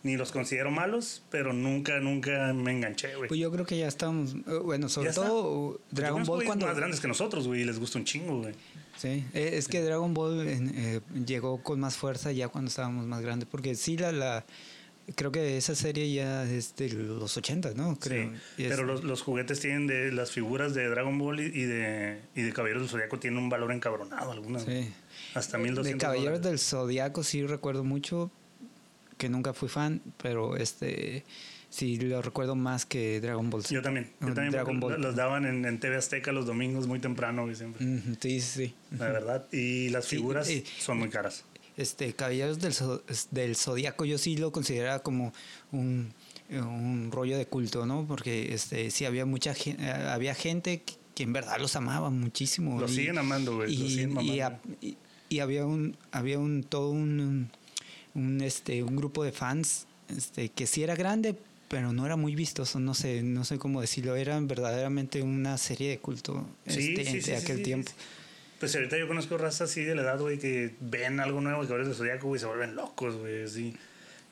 [0.02, 3.28] ni los considero malos, pero nunca, nunca me enganché, güey.
[3.28, 5.26] Pues yo creo que ya estamos, eh, bueno, sobre está.
[5.26, 6.66] todo Yo Dragon conozco Ball cuando...
[6.66, 8.54] más grandes que nosotros, güey, y les gusta un chingo, güey.
[8.96, 13.20] Sí, eh, es que Dragon Ball eh, llegó con más fuerza ya cuando estábamos más
[13.20, 14.44] grandes, porque sí, la, la
[15.14, 17.98] creo que esa serie ya es de los 80, ¿no?
[17.98, 18.32] Creo.
[18.56, 22.42] Sí, pero los, los juguetes tienen de las figuras de Dragon Ball y, de, y
[22.42, 24.62] de Caballeros del Zodiaco tienen un valor encabronado algunas.
[24.64, 24.92] Sí.
[25.34, 28.30] Hasta 1200 De Caballeros del Zodiaco sí recuerdo mucho,
[29.18, 31.24] que nunca fui fan, pero este
[31.68, 33.62] sí lo recuerdo más que Dragon Ball.
[33.64, 34.10] Yo también.
[34.20, 35.00] Yo también Dragon Ball.
[35.00, 37.86] los daban en, en TV Azteca los domingos muy temprano, siempre.
[38.20, 38.74] Sí, sí, sí.
[38.98, 39.46] La verdad.
[39.52, 41.44] Y las Sí, figuras eh, son muy caras.
[41.80, 42.74] Este, Caballeros del,
[43.30, 45.32] del Zodíaco yo sí lo consideraba como
[45.72, 46.12] un,
[46.50, 48.04] un rollo de culto, ¿no?
[48.06, 52.78] Porque este, sí había mucha gente, había gente que, que en verdad los amaba muchísimo.
[52.80, 53.74] Los y- siguen amando, güey.
[53.76, 54.96] Los y,
[55.30, 57.50] y, había un había un todo un,
[58.14, 61.36] un, este un grupo de fans este que sí era grande
[61.68, 65.88] pero no era muy vistoso no sé no sé cómo decirlo era verdaderamente una serie
[65.90, 67.96] de culto Sí, este, sí, de sí, aquel tiempo sí.
[68.60, 71.72] Pues ahorita yo conozco razas así de la edad, güey, que ven algo nuevo, que
[71.72, 73.74] ahora es de Zodíaco, güey, se vuelven locos, güey, así.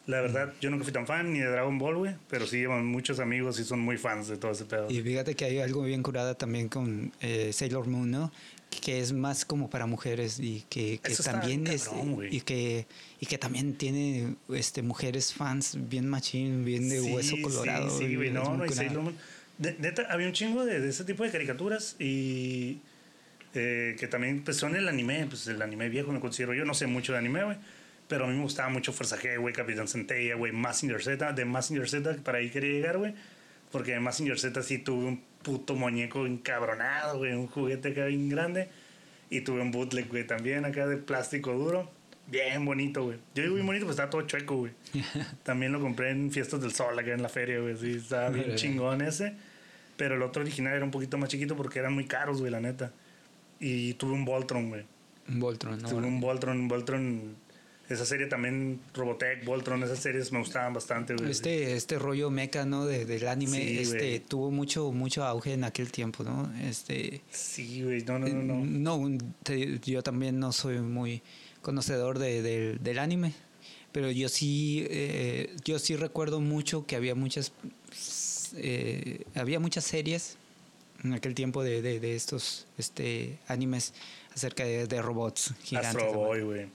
[0.06, 2.86] La verdad, yo nunca fui tan fan ni de Dragon Ball, güey, pero sí llevan
[2.86, 4.90] muchos amigos y son muy fans de todo ese pedo.
[4.90, 8.32] Y fíjate que hay algo bien curada también con eh, Sailor Moon, ¿no?
[8.82, 12.36] Que es más como para mujeres y que, que también es cabrón, güey.
[12.36, 12.86] y que
[13.18, 17.90] y que también tiene este mujeres fans bien machín, bien de Sí, hueso colorado.
[17.98, 18.68] Sí, güey, es no, no, y.
[18.70, 19.16] Sailor Moon.
[19.56, 22.78] De- neta, había un chingo de, de ese tipo de caricaturas y
[23.54, 26.74] eh, que también pues, son el anime, pues el anime viejo me considero yo, no
[26.74, 27.56] sé mucho de anime, güey.
[28.08, 31.32] Pero a mí me gustaba mucho Fuerza G, güey, Capitán Centella, güey, Massinger Z.
[31.34, 33.14] De Massinger Z, para ahí quería llegar, güey.
[33.70, 38.30] Porque de Massinger Z sí tuve un puto muñeco encabronado, güey, un juguete acá bien
[38.30, 38.68] grande.
[39.28, 41.90] Y tuve un bootleg, güey, también acá de plástico duro.
[42.28, 43.18] Bien bonito, güey.
[43.34, 44.72] Yo digo bien bonito, pues estaba todo chueco, güey.
[45.42, 47.76] También lo compré en Fiestas del Sol, acá en la feria, güey.
[47.76, 49.34] Sí, estaba bien chingón ese.
[49.96, 52.60] Pero el otro original era un poquito más chiquito porque eran muy caros, güey, la
[52.60, 52.92] neta.
[53.60, 54.84] Y tuve un Voltron, güey.
[55.28, 55.88] Un Voltron, ¿no?
[55.88, 57.48] Tuve un Voltron, un Voltron.
[57.88, 61.30] Esa serie también, Robotech, Voltron, esas series me gustaban bastante, güey.
[61.30, 62.84] Este, este rollo mecha, ¿no?
[62.84, 64.20] De, del anime, Sí, este, güey.
[64.20, 66.52] tuvo mucho, mucho auge en aquel tiempo, ¿no?
[66.60, 68.64] Este, Sí, güey, no, no, no.
[68.64, 69.08] no.
[69.08, 71.22] no, te- yo también no soy muy
[71.62, 73.32] conocedor de- del- del anime,
[73.90, 77.52] pero yo sí, eh, yo sí recuerdo mucho que había muchas,
[78.54, 80.36] eh, había muchas series
[81.04, 83.94] en aquel tiempo de, de, de estos, este, animes
[84.34, 85.96] acerca de, de robots gigantes.
[85.96, 86.12] Astro.
[86.12, 86.66] Boy, güey.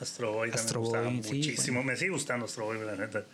[0.00, 1.82] Astro Boy también Astro me gustaba Boy, sí, muchísimo.
[1.82, 3.24] Me sigue gustando Astro Boy, la neta.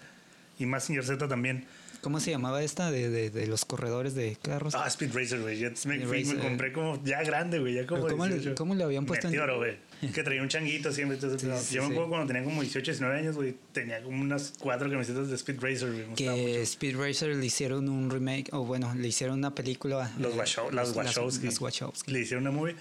[0.58, 1.66] Y Massinger Z también.
[2.02, 4.74] ¿Cómo se llamaba esta de, de, de los corredores de carros?
[4.74, 5.60] Ah, Speed Racer, güey.
[5.84, 7.74] Me, me compré como ya grande, güey.
[7.74, 8.56] Ya como ¿cómo le- 18.
[8.56, 9.76] cómo le habían puesto en- Meteoro, güey.
[10.14, 11.16] Que traía un changuito siempre.
[11.16, 13.54] entonces, Sí, sí, yo me acuerdo cuando tenía como 18, 19 años, güey.
[13.72, 16.14] Tenía como unas cuatro camisetas de Speed Racer, güey.
[16.16, 16.62] Que mucho.
[16.62, 20.10] Speed Racer le hicieron un remake, o bueno, le hicieron una película.
[20.18, 21.46] Los eh, Wachow- las Wachowski.
[21.46, 22.10] Las Wachowski.
[22.12, 22.74] Le hicieron una movie.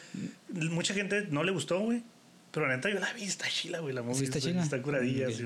[0.50, 2.02] Mucha gente no le gustó, güey.
[2.52, 3.94] Pero la neta yo la vi, está chila, güey.
[3.94, 4.64] La movie ¿Sí está chila?
[4.64, 5.30] Está curadilla.
[5.32, 5.46] Sí.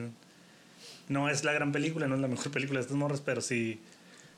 [1.07, 3.79] No es la gran película, no es la mejor película de estas morras, pero sí,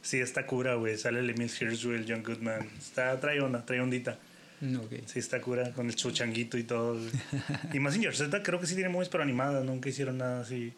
[0.01, 0.97] sí está cura, güey.
[0.97, 2.67] Sale el Emil Hirsch, güey, el John Goodman.
[2.77, 4.19] Está, trae onda, trae ondita.
[4.61, 4.93] Mm, ok.
[5.05, 6.99] Sí, está cura con el su changuito y todo.
[7.73, 9.63] y Mazinger Z creo que sí tiene movies, pero animadas.
[9.63, 10.73] Nunca hicieron nada así.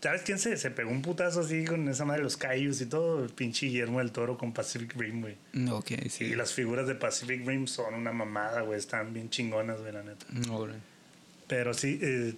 [0.00, 2.86] ¿Sabes quién se, se pegó un putazo así con esa madre de los Cayus y
[2.86, 3.24] todo?
[3.24, 5.36] El pinche Guillermo del Toro con Pacific Rim, güey.
[5.70, 6.26] Ok, sí.
[6.26, 8.78] Y las figuras de Pacific Rim son una mamada, güey.
[8.78, 10.26] Están bien chingonas, güey, la neta.
[10.50, 10.78] Órale.
[11.48, 12.34] Pero sí, eh,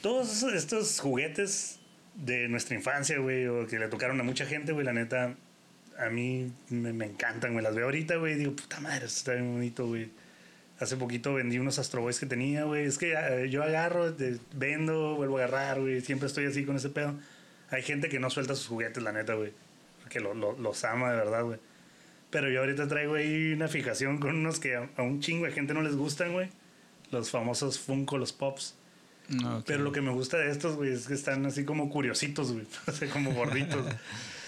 [0.00, 1.80] todos estos juguetes
[2.14, 5.34] de nuestra infancia, güey, o que le tocaron a mucha gente, güey, la neta,
[5.98, 7.62] a mí me, me encantan, güey.
[7.64, 10.10] Las veo ahorita, güey, digo, puta madre, esto está bien bonito, güey.
[10.80, 12.84] Hace poquito vendí unos Astro Boys que tenía, güey.
[12.86, 14.14] Es que eh, yo agarro,
[14.54, 16.00] vendo, vuelvo a agarrar, güey.
[16.00, 17.14] Siempre estoy así con ese pedo.
[17.70, 19.52] Hay gente que no suelta sus juguetes, la neta, güey.
[20.08, 21.58] Que lo- lo- los ama de verdad, güey.
[22.30, 25.52] Pero yo ahorita traigo ahí una fijación con unos que a, a un chingo de
[25.52, 26.48] gente no les gustan, güey.
[27.10, 28.74] Los famosos Funko, los Pops.
[29.28, 29.64] Mm, ok.
[29.66, 32.66] Pero lo que me gusta de estos, güey, es que están así como curiositos, güey.
[32.88, 33.86] O sea, como gorditos.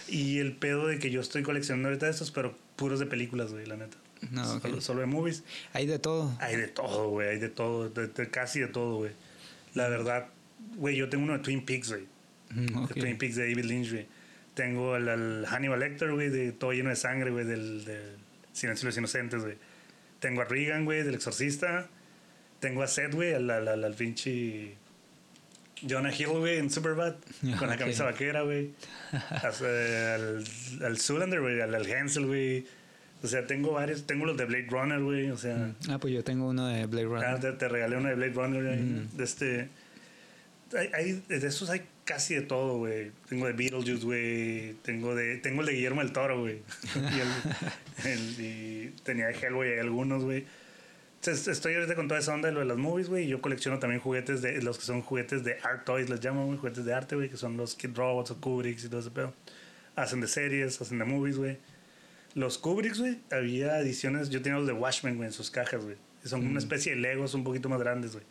[0.08, 3.66] y el pedo de que yo estoy coleccionando ahorita estos, pero puros de películas, güey,
[3.66, 3.96] la neta.
[4.30, 5.44] No, solo, solo de movies.
[5.72, 6.34] Hay de todo.
[6.40, 7.88] Hay de todo, güey, hay de todo.
[7.90, 9.12] de- de- casi de todo, güey.
[9.74, 10.28] La verdad,
[10.76, 12.06] güey, yo tengo uno de Twin Peaks, güey.
[12.50, 12.94] Mm, ok.
[12.94, 14.06] De Twin Peaks de David Lynch, güey.
[14.54, 18.16] Tengo el, al Hannibal Lecter, güey, de todo lleno de sangre, güey, del, del
[18.52, 19.56] Silencio de los Inocentes, güey.
[20.20, 21.88] Tengo a Regan, güey, del Exorcista.
[22.60, 23.94] Tengo a Seth, güey, al, al, al, al
[25.82, 27.16] Jonah Hill, güey, en Superbad,
[27.58, 28.70] con la camisa vaquera, güey.
[29.12, 30.44] Al,
[30.84, 32.66] al Zoolander, güey, al, al Hansel, güey.
[33.22, 34.06] O sea, tengo varios.
[34.06, 35.30] Tengo los de Blade Runner, güey.
[35.30, 37.24] O sea, Ah, pues yo tengo uno de Blade Runner.
[37.28, 38.62] Ah, te, te regalé una de Blade Runner.
[38.62, 39.06] güey.
[39.16, 39.68] De este.
[40.76, 43.12] Hay, hay- de esos hay casi de todo, güey.
[43.28, 44.72] Tengo de Beetlejuice, güey.
[44.82, 46.58] Tengo de tengo el de Guillermo del Toro, güey.
[46.96, 50.44] y, el- el- y tenía de Hellboy algunos, güey.
[51.26, 53.24] Estoy ahorita con toda esa onda de lo de las movies, güey.
[53.24, 56.46] y Yo colecciono también juguetes de los que son juguetes de art toys, les llaman,
[56.46, 56.58] güey.
[56.58, 59.32] Juguetes de arte, güey, que son los Kid Robots o Kubricks y todo ese pedo.
[59.96, 61.58] Hacen de series, hacen de movies, güey.
[62.34, 64.28] Los Kubricks, güey, había ediciones.
[64.28, 65.96] Yo tenía los de Watchmen, güey, en sus cajas, güey.
[66.24, 68.24] Son una especie de Legos un poquito más grandes, güey.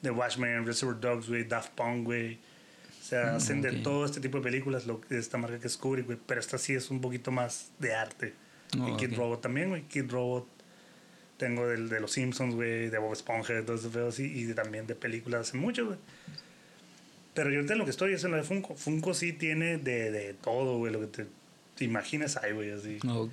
[0.00, 2.34] De Watchmen, Reservoir Dogs, güey, Daft Punk, güey.
[3.00, 5.76] O sea, Mm, hacen de todo este tipo de películas, lo, esta marca que es
[5.76, 6.18] Kubrick, güey.
[6.24, 8.34] Pero esta sí es un poquito más de arte.
[8.80, 9.14] Oh, y Kid.
[9.16, 9.82] Robot también, güey.
[9.82, 10.46] Kid Robot.
[11.42, 14.32] Tengo del, de los Simpsons, güey, de Bob Esponja, de todo ese pedo así.
[14.32, 15.98] Y también de películas hace mucho, güey.
[17.34, 18.76] Pero yo ahorita lo que estoy es en lo de Funko.
[18.76, 20.92] Funko sí tiene de, de todo, güey.
[20.92, 21.26] Lo que te,
[21.74, 23.00] te imaginas hay, güey, así.
[23.08, 23.32] Ok.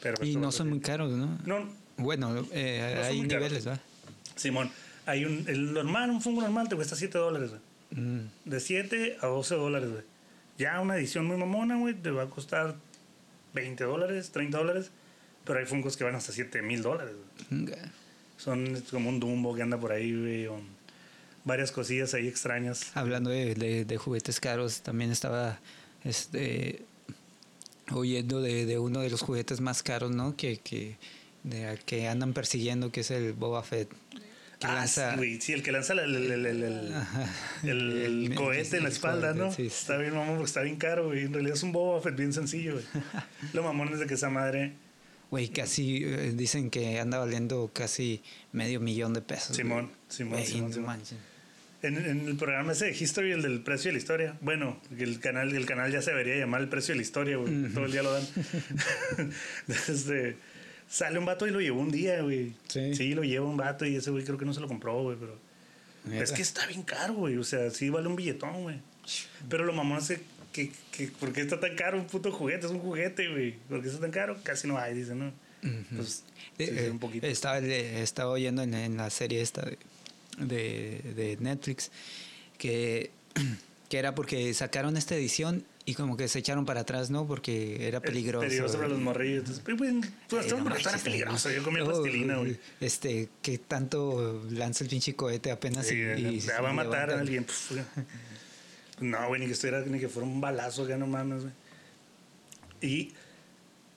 [0.00, 1.36] Pero Y esto no son muy caros, ¿no?
[1.46, 3.80] No, Bueno, eh, No hay niveles, ¿verdad?
[4.36, 4.70] Simón,
[5.04, 7.60] hay un, el normal, un Funko normal te cuesta 7 dólares, güey.
[7.90, 10.04] Mm, De 7 a 12 dólares, güey.
[10.58, 12.76] Ya una edición muy mamona, güey, te va a costar
[13.54, 14.92] 20 dólares, 30 dólares.
[15.48, 17.14] Pero hay Funkos que van hasta 7 mil dólares.
[18.36, 20.48] Son como un Dumbo que anda por ahí, güey.
[21.44, 22.92] varias cosillas ahí extrañas.
[22.94, 25.58] Hablando de, de- de juguetes caros, también estaba
[26.04, 26.82] este,
[27.90, 30.36] oyendo de, de uno de los juguetes más caros, ¿no?
[30.36, 30.96] Que, que,
[31.42, 33.88] de- que andan persiguiendo, que es el Boba Fett.
[34.60, 36.46] Que Ah, lanza- sí, güey, sí, el que lanza el, el,
[37.64, 39.50] el, el- cohete en la espalda, ¿no?
[39.50, 39.76] sí, sí.
[39.80, 41.22] Está bien mamón porque está bien caro, güey.
[41.24, 42.84] En realidad es un Boba Fett bien sencillo, güey.
[43.54, 44.74] Lo mamón es de que esa madre...
[45.30, 49.56] Güey, casi eh, dicen que anda valiendo casi medio millón de pesos.
[49.56, 49.90] Simón.
[50.08, 50.86] Simón, Simón, no Simón.
[50.86, 51.18] manches.
[51.82, 54.36] En, en el programa ese de History, el del precio de la historia.
[54.40, 57.68] Bueno, el canal, el canal ya se debería llamar el precio de la historia, güey.
[57.72, 58.26] Todo el día lo dan.
[59.68, 60.36] Este,
[60.88, 62.54] sale un vato y lo llevó un día, güey.
[62.66, 63.14] Sí.
[63.14, 65.16] lo lleva un vato y ese güey creo que no se lo compró, güey.
[65.20, 65.38] Pero
[66.22, 67.36] es que está bien caro, güey.
[67.36, 68.80] O sea, sí vale un billetón, güey.
[69.48, 70.20] Pero lo mamón es que,
[70.52, 70.70] que,
[71.20, 72.66] ¿por qué está tan caro un puto juguete?
[72.66, 73.52] Es un juguete, güey.
[73.68, 74.36] ¿Por qué está tan caro?
[74.42, 75.32] Casi no hay, dicen, ¿no?
[75.94, 76.24] Pues,
[76.56, 77.26] sí, Eh, sí, eh, un poquito.
[77.26, 79.78] Estaba, oyendo en, en la serie esta de,
[80.38, 81.90] de, de Netflix
[82.58, 83.10] que,
[83.88, 87.26] que era porque sacaron esta edición y como que se echaron para atrás, ¿no?
[87.26, 88.46] Porque era peligroso.
[88.46, 89.62] Peligroso para los morrillos.
[89.64, 91.50] Pues, no pero era manches, peligroso.
[91.50, 92.58] Yo comía no, plastilina, güey.
[92.78, 97.46] Este, que tanto lanza el pinche cohete apenas Sí, y, va a matar a alguien.
[99.00, 101.52] No, güey, ni que estuviera, ni que fuera un balazo, ya no mames, güey.
[102.80, 103.12] Y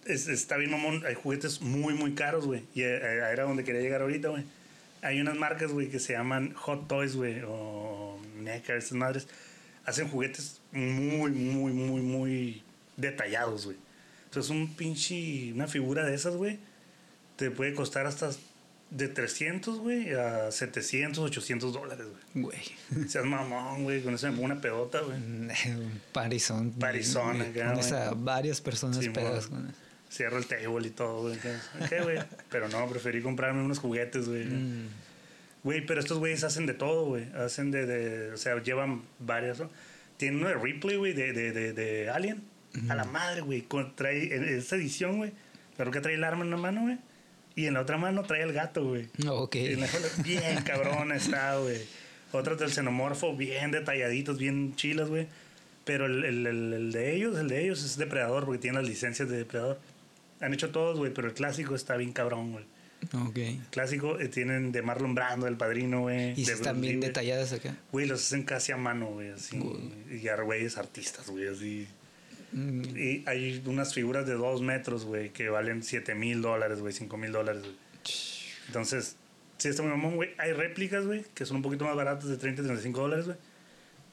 [0.05, 1.03] es- está bien, mamón.
[1.05, 2.63] Hay juguetes muy, muy caros, güey.
[2.75, 4.43] Y eh, eh, era donde quería llegar ahorita, güey.
[5.01, 9.27] Hay unas marcas, güey, que se llaman Hot Toys, güey, o NECA, esas madres.
[9.85, 12.63] Hacen juguetes muy, muy, muy, muy
[12.97, 13.77] detallados, güey.
[14.25, 16.59] Entonces, un pinche, una figura de esas, güey,
[17.35, 18.29] te puede costar hasta
[18.91, 22.43] de 300, güey, a 700, 800 dólares, güey.
[22.43, 23.08] Güey.
[23.10, 25.17] Seas mamón, güey, con eso me pongo una pedota, güey.
[26.13, 26.71] Parizón.
[26.73, 28.01] Parizón güey, acá, Pones güey.
[28.01, 29.49] a varias personas Sí, con eso.
[30.12, 31.36] Cierro el table y todo, güey.
[31.36, 32.19] ok, güey.
[32.49, 34.43] Pero no, preferí comprarme unos juguetes, güey.
[34.43, 34.89] Mm.
[35.63, 37.32] Güey, pero estos güeyes hacen de todo, güey.
[37.34, 39.69] Hacen de, de, o sea, llevan varias, ¿no?
[40.17, 42.43] Tienen uno de Ripley, güey, de, de, de, de Alien.
[42.89, 43.65] A la madre, güey.
[43.95, 45.32] Trae, en esta edición, güey,
[45.75, 46.97] claro que trae el arma en una mano, güey.
[47.55, 49.07] Y en la otra mano trae el gato, güey.
[49.23, 49.55] No, ok.
[49.77, 49.87] La-
[50.23, 51.81] bien cabrón está, güey.
[52.31, 55.27] Otros del xenomorfo, bien detalladitos, bien chilas, güey.
[55.83, 58.89] Pero el, el, el, el de ellos, el de ellos es depredador, porque tienen las
[58.89, 59.79] licencias de depredador.
[60.39, 62.65] Han hecho todos, güey, pero el clásico está bien cabrón, güey.
[63.27, 63.37] Ok.
[63.37, 66.39] El clásico eh, tienen de Marlon Brando, el padrino, güey.
[66.39, 67.75] Y de están Bruce bien Lee, detalladas acá.
[67.91, 69.59] Güey, los hacen casi a mano, güey, así.
[70.11, 71.87] Y a güeyes artistas, güey, así.
[72.51, 76.93] Mm, Y hay unas figuras de dos metros, güey, que valen 7 mil dólares, güey,
[76.93, 77.63] 5 mil dólares.
[78.67, 79.15] Entonces,
[79.57, 80.29] sí está muy mamón, güey.
[80.37, 83.37] Hay réplicas, güey, que son un poquito más baratas, de 30 35 dólares, güey.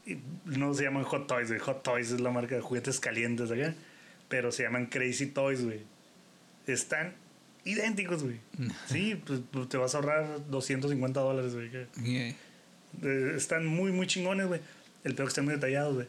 [0.07, 0.19] Y
[0.59, 1.61] no se llaman Hot Toys, güey.
[1.61, 3.75] Hot Toys es la marca de juguetes calientes acá.
[4.29, 5.81] Pero se llaman Crazy Toys, güey.
[6.67, 7.15] Están
[7.65, 8.41] idénticos, güey.
[8.87, 11.71] Sí, pues, pues, te vas a ahorrar 250 dólares, güey.
[11.71, 12.35] yeah.
[13.03, 14.61] eh, están muy, muy chingones, güey.
[15.05, 16.09] El pedo que están muy detallados, güey.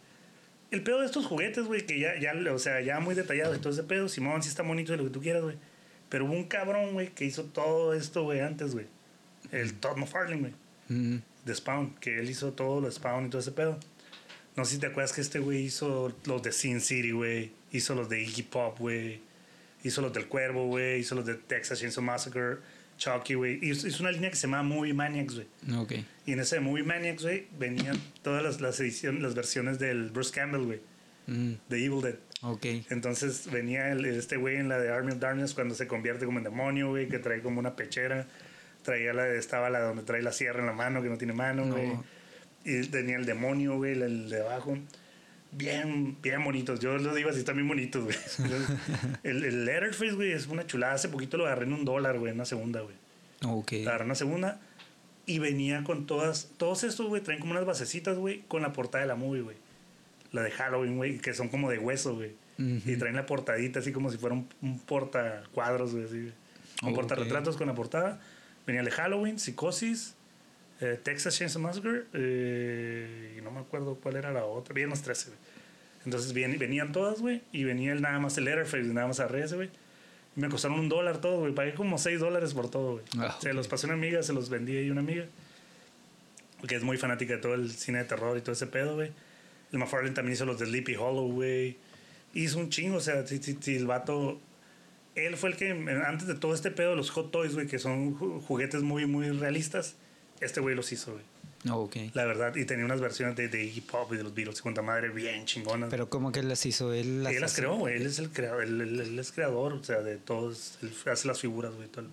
[0.71, 3.60] El pedo de estos juguetes, güey, que ya, ya, o sea, ya muy detallados y
[3.60, 4.08] todo ese pedo.
[4.08, 5.58] Simón sí está bonito de lo que tú quieras, güey.
[6.10, 8.86] Pero hubo un cabrón, güey, que hizo todo esto, güey, antes, güey.
[9.51, 10.53] El Todd McFarlane, güey.
[10.89, 13.79] Mm, De Spawn, que él hizo todo lo de Spawn y todo ese pedo.
[14.55, 17.51] No sé si te acuerdas que este güey hizo los de Sin City, güey.
[17.71, 19.21] Hizo los de Iggy Pop, güey.
[19.84, 20.99] Hizo los del Cuervo, güey.
[20.99, 22.58] Hizo los de Texas Chainsaw Massacre.
[22.99, 23.59] Chucky, güey.
[23.65, 25.47] Hizo, hizo una línea que se llama Movie Maniacs, güey.
[25.79, 25.93] ok.
[26.27, 30.12] Y en ese de Movie Maniacs, güey, venían todas las, las ediciones, las versiones del
[30.12, 30.81] Bruce Campbell, güey,
[31.25, 32.15] Mm, de Evil Dead.
[32.43, 32.65] ok.
[32.91, 36.38] Entonces venía el- este güey en la de Army of Darkness cuando se convierte como
[36.39, 38.27] en demonio, güey, que trae como una pechera.
[38.83, 41.65] Traía la, estaba la donde trae la sierra en la mano, que no tiene mano,
[41.65, 41.73] No.
[41.75, 41.91] güey.
[42.65, 44.77] Y tenía el demonio, güey, el, el de abajo.
[45.51, 46.79] Bien, bien bonitos.
[46.79, 48.15] Yo los digo así, están bien bonitos, güey.
[49.23, 50.93] el, el Letterface, güey, es una chulada.
[50.93, 52.95] Hace poquito lo agarré en un dólar, güey, en una segunda, güey.
[53.45, 53.73] Ok.
[53.88, 54.59] Agarré una segunda
[55.25, 59.01] y venía con todas, todos estos, güey, traen como unas basecitas, güey, con la portada
[59.03, 59.57] de la movie, güey.
[60.31, 62.33] La de Halloween, güey, que son como de hueso, güey.
[62.59, 62.81] Ujú.
[62.91, 66.31] Y traen la portadita así como si fuera un, un porta cuadros, güey, así.
[66.83, 66.95] Un Ok.
[66.95, 68.21] porta retratos con la portada.
[68.67, 70.15] Venía el de Halloween, Psicosis,
[70.81, 74.73] eh, Texas Chainsaw Massacre, eh, y no me acuerdo cuál era la otra.
[74.73, 75.39] Venían los 13, güey.
[76.05, 79.43] Entonces bien- venían todas, güey, y venía el nada más el Letterface, nada más agarré
[79.43, 79.69] ese, güey.
[80.35, 81.53] Y me costaron un dólar todo, güey.
[81.53, 83.03] Pagué como 6 dólares por todo, güey.
[83.17, 85.25] Ah, Se los pasé a una amiga, se los vendí ahí a una amiga.
[86.67, 89.11] Que es muy fanática de todo el cine de terror y todo ese pedo, güey.
[89.71, 91.77] El McFarlane también hizo los de Sleepy Hollow, güey.
[92.33, 94.39] Hizo un chingo, o sea, si, si- si el vato...
[95.15, 98.17] Él fue el que, antes de todo este pedo, los Hot Toys, güey, que son
[98.17, 99.95] ju- juguetes muy, muy realistas,
[100.42, 101.23] este güey los hizo, güey.
[101.69, 101.98] Ok.
[102.13, 104.81] La verdad, y tenía unas versiones de, de Iggy Pop y de los Beatles, cuanta
[104.81, 105.90] madre, bien chingonas.
[105.90, 106.94] Pero ¿cómo que las hizo?
[106.94, 107.96] Él las, él las creó, güey.
[107.98, 110.77] Él es el creador, él, él- él es creador, o sea, de todos.
[110.81, 111.90] Él hace las figuras, güey.
[111.90, 112.12] todo el-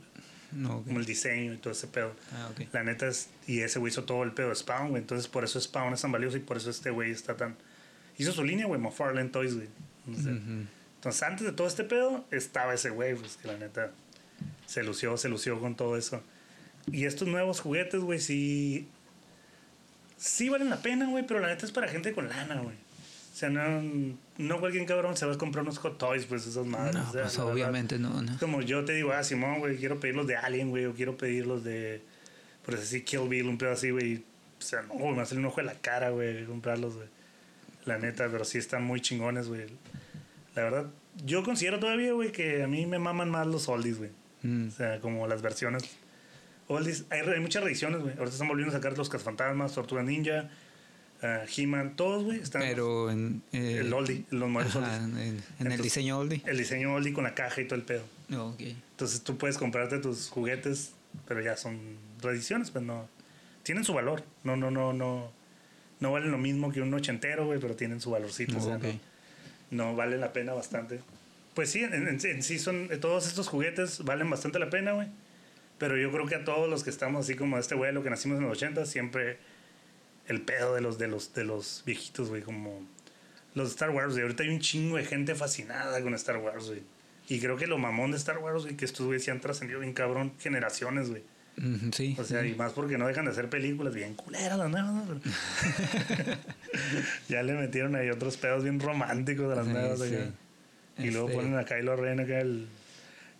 [0.63, 0.87] No, ok.
[0.87, 2.13] como el diseño y todo ese pedo.
[2.33, 2.67] Ah, ok.
[2.73, 5.03] La neta es, y ese güey hizo todo el pedo de Spawn, güey.
[5.03, 7.57] Entonces por eso Spawn es tan valioso y por eso este güey está tan...
[8.19, 9.69] Hizo su línea, güey, McFarlane Toys, güey.
[10.07, 10.31] No sé.
[10.31, 13.93] Entonces antes de todo este pedo estaba ese güey, pues que la neta
[14.67, 16.21] se lució, se lució con todo eso.
[16.91, 18.89] Y estos nuevos juguetes, güey, sí...
[20.19, 22.75] Sí valen la pena, güey, pero la neta es para gente con lana, güey.
[23.37, 23.83] O sea, no,
[24.39, 26.95] no cualquier cabrón se va a comprar unos Hot Toys, pues esas madres.
[26.95, 27.53] No, o sea, pues verdad.
[27.53, 28.39] obviamente no, no.
[28.39, 31.19] Como yo te digo, ah, Simón, güey, quiero pedir los de Alien, güey, o quiero
[31.19, 32.01] pedir los de,
[32.65, 34.25] por así, Kill Bill, un pedo así, güey.
[34.59, 37.09] O sea, no, me va a salir un ojo de la cara, güey, comprarlos, güey.
[37.85, 39.67] La neta, pero sí están muy chingones, güey.
[40.55, 40.87] La verdad,
[41.23, 44.11] yo considero todavía, güey, que a mí me maman más los oldies, güey.
[44.45, 44.69] Mm.
[44.69, 45.85] O sea, como las versiones
[46.69, 47.05] oldies.
[47.11, 48.13] Hay, hay muchas reediciones, güey.
[48.15, 50.49] Ahorita están volviendo a sacar los Cazafantasmas, Tortuga Ninja,
[51.23, 52.41] ah, He-Man, todos, güey.
[52.41, 53.43] Están Pero en...
[53.53, 55.19] eh, el oldie, los modelos ajá, oldies.
[55.29, 56.43] en, en el diseño oldie.
[56.47, 58.03] El diseño oldie con la caja y todo el pedo.
[58.29, 58.61] No, ok.
[58.61, 60.93] Entonces tú puedes comprarte tus juguetes,
[61.29, 61.79] pero ya son
[62.23, 63.09] reediciones, pues no.
[63.63, 64.23] Tienen su valor.
[64.45, 65.31] No, no, no, no.
[65.99, 68.59] No valen lo mismo que un ochentero, güey, pero tienen su valorcito.
[68.59, 68.85] o sea, Ok.
[69.71, 71.01] no, no vale la pena bastante.
[71.55, 72.89] Pues sí, en, en- en sí son.
[73.01, 75.09] Todos estos juguetes valen bastante la pena, güey.
[75.79, 78.11] Pero yo creo que a todos los que estamos así como este güey, lo que
[78.11, 79.39] nacimos en los 80, siempre
[80.27, 82.83] el pedo de los, de los, de los viejitos, güey, como
[83.55, 84.23] los Star Wars, güey.
[84.23, 86.83] Ahorita hay un chingo de gente fascinada con Star Wars, güey.
[87.29, 89.81] Y creo que lo mamón de Star Wars, güey, que estos güeyes se han trascendido
[89.81, 91.23] bien cabrón generaciones, güey.
[91.93, 92.15] Sí.
[92.19, 95.05] O sea, y más porque no dejan de hacer películas bien culeras las nuevas, ¿no?
[97.29, 100.17] Ya le metieron ahí otros pedos bien románticos a las nuevas, sí.
[100.99, 102.67] Y luego Este- ponen a Kylo Ren acá el...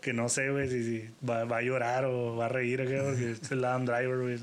[0.07, 3.03] Que no sé, güey, si, si va, va a llorar o va a reír acá
[3.03, 4.39] porque es el Adam Driver, güey.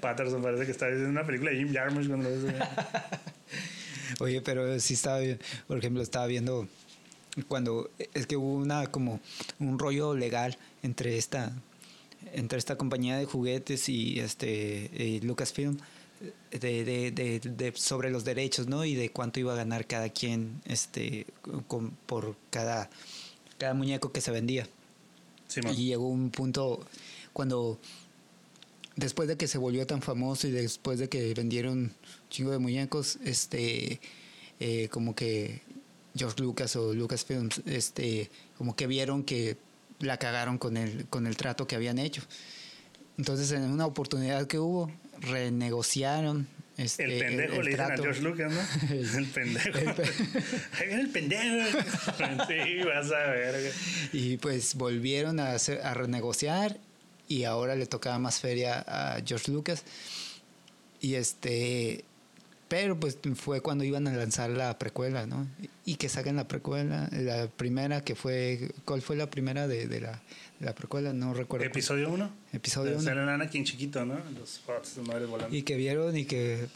[0.00, 2.36] Patterson parece que está en una película de Jim Jarmusch cuando lo.
[4.24, 5.38] Oye, pero sí estaba bien.
[5.68, 6.66] Por ejemplo, estaba viendo
[7.46, 9.20] cuando es que hubo una como
[9.60, 11.52] un rollo legal entre esta
[12.32, 15.78] entre esta compañía de juguetes y este y Lucasfilm
[16.50, 18.84] de, de, de, de- sobre los derechos, ¿no?
[18.84, 21.26] Y de cuánto iba a ganar cada quien este
[21.68, 22.90] con- por cada
[23.58, 24.68] cada muñeco que se vendía.
[25.48, 25.74] Simón.
[25.76, 26.80] Y llegó un punto
[27.32, 27.78] cuando,
[28.96, 31.92] después de que se volvió tan famoso y después de que vendieron
[32.30, 34.00] chingo de muñecos, este,
[34.60, 35.60] eh, como que
[36.16, 39.56] George Lucas o Lucasfilms, este, como que vieron que
[40.00, 42.22] la cagaron con el, con el trato que habían hecho.
[43.18, 44.90] Entonces, en una oportunidad que hubo,
[45.20, 46.48] renegociaron
[46.78, 47.96] este, El pendejo el le dicen a.
[47.96, 48.94] George Lucas, ¿no?
[49.18, 49.78] El pendejo.
[49.78, 50.10] El pe-
[50.90, 51.78] el pendejo.
[52.48, 53.72] sí, vas a ver.
[54.12, 56.78] Y pues volvieron a, hacer- a renegociar
[57.28, 59.84] y ahora le tocaba más feria a George Lucas.
[61.00, 62.04] Y este,
[62.68, 65.46] pero pues fue cuando iban a lanzar la precuela, ¿no?
[65.84, 70.00] Y que saquen la precuela, la primera que fue, ¿cuál fue la primera de, de
[70.00, 70.22] la,
[70.62, 71.12] la precuela?
[71.12, 71.66] No recuerdo.
[71.66, 72.30] Episodio 1.
[72.52, 73.02] Episodio uno.
[73.02, 74.18] Sale Anakin chiquito, ¿no?
[74.38, 75.54] Los fotos de madres volando.
[75.54, 76.66] Y que vieron y que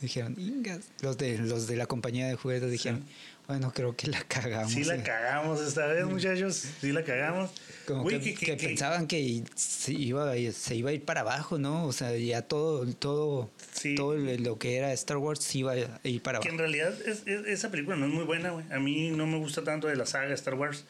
[0.00, 3.04] dijeron, "Ingas", los de, los de la compañía de juguetes dijeron,
[3.46, 4.72] bueno, creo que la cagamos.
[4.72, 5.02] Sí la eh".
[5.04, 6.64] cagamos esta vez, muchachos.
[6.80, 7.50] Sí la cagamos.
[7.86, 11.20] Como Güey, que, que- que que- pensaban que se iba, se iba a ir para
[11.20, 11.84] abajo, ¿no?
[11.84, 13.94] O sea, ya todo, todo, Sí.
[13.94, 15.76] todo lo que era Star Wars se iba a
[16.08, 16.58] ir para Que en abajo.
[16.72, 18.64] realidad es- es- esa película no es muy buena, güey.
[18.72, 20.84] A mí no me gusta tanto de la saga Star Wars.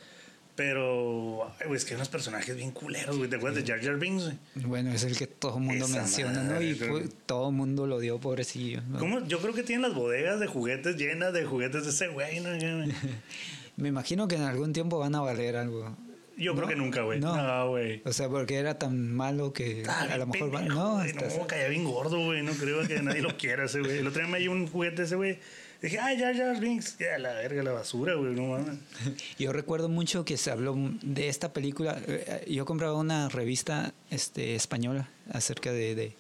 [0.56, 3.28] Pero, ay, güey, es que hay unos personajes bien culeros, güey.
[3.28, 4.38] ¿Te acuerdas de Jar Jar Binks, güey?
[4.66, 6.62] Bueno, es el que todo el mundo Esa menciona, ¿no?
[6.62, 8.80] Y fue- todo el mundo lo dio, pobrecillo.
[8.88, 8.98] ¿no?
[9.00, 9.26] ¿Cómo?
[9.26, 12.50] Yo creo que tienen las bodegas de juguetes llenas de juguetes de ese güey, ¿no?
[13.76, 15.96] Me imagino que en algún tiempo van a valer algo.
[16.36, 17.18] Yo creo No, que nunca, güey.
[17.20, 17.36] no.
[17.36, 18.02] No, güey.
[18.04, 20.64] O sea, porque era tan malo que Ah, a lo mejor van.
[20.66, 22.42] pendejo, No, güey, hasta- no, caía bien gordo, güey.
[22.42, 23.98] No creo que nadie lo quiera ese güey.
[23.98, 25.38] El otro día me dio un juguete ese güey.
[25.84, 26.96] Dije, ay, Jar Jar Binks.
[26.98, 28.34] Ya, la verga, la basura, güey.
[28.34, 28.78] No mames.
[29.38, 32.00] Yo recuerdo mucho que se habló de esta película.
[32.06, 36.16] Eh, Yo compraba una revista este, española acerca de, de,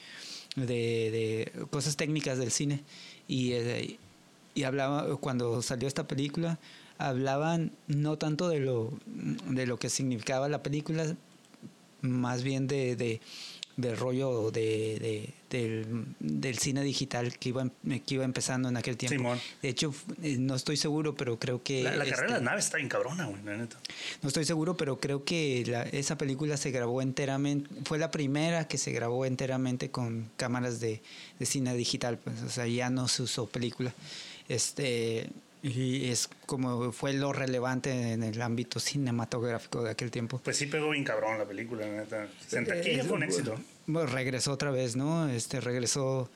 [0.56, 2.82] de- de cosas técnicas del cine.
[3.26, 3.96] Y, eh,
[4.54, 6.58] y hablaba, cuando salió esta película,
[6.98, 11.16] hablaban no tanto de lo, de lo que significaba la película,
[12.02, 13.20] más bien de, de
[13.76, 17.68] del rollo de, de- del, del cine digital que iba,
[18.06, 19.16] que iba empezando en aquel tiempo.
[19.16, 19.40] Simón.
[19.62, 21.84] De hecho, eh, no estoy seguro, pero creo que...
[21.84, 23.78] La, la carrera de este, las naves está bien cabrona, güey, la neta.
[24.22, 28.66] no estoy seguro, pero creo que la- esa película se grabó enteramente, fue la primera
[28.66, 31.02] que se grabó enteramente con cámaras de,
[31.38, 33.94] de cine digital, pues, o sea, ya no se usó película.
[34.48, 35.28] Este,
[35.66, 40.38] y es como fue lo relevante en el ámbito cinematográfico de aquel tiempo.
[40.44, 42.28] Pues sí pegó bien cabrón la película, la neta.
[42.52, 43.54] En taquilla Eh, fue un éxito.
[43.86, 45.28] Bueno, regresó otra vez, ¿no?
[45.28, 46.28] Este, regresó,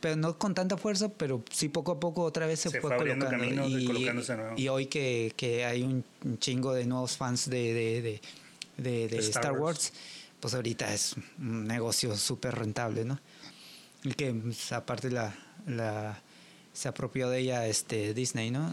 [0.00, 2.96] pero no con tanta fuerza, pero sí poco a poco otra vez se, Se fue,
[2.96, 3.28] colocando.
[3.28, 4.54] caminos y y, colocándose de nuevo.
[4.56, 6.04] y hoy que, que hay un
[6.38, 8.20] chingo de nuevos fans de, de, de,
[8.76, 9.60] de- de De Star Star, Wars.
[9.60, 9.92] Wars.
[10.38, 13.18] pues ahorita es un negocio súper rentable, ¿no?
[14.04, 15.34] Y que pues, aparte la,
[15.66, 16.20] la,
[16.76, 18.72] se apropió de ella este Disney, ¿no?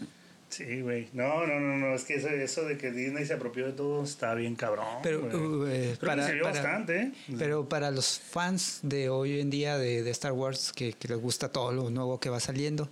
[0.50, 1.08] Sí, güey.
[1.14, 1.96] No, no, no, no.
[1.96, 4.86] Es que eso, eso de que Disney se apropió de todo está bien cabrón.
[5.02, 7.12] Pero, uh, eh, Creo para, que se vio para- bastante, ¿eh?
[7.40, 11.18] pero para los fans de hoy en día de, de Star Wars, que, que les
[11.18, 12.90] gusta todo lo nuevo que va saliendo,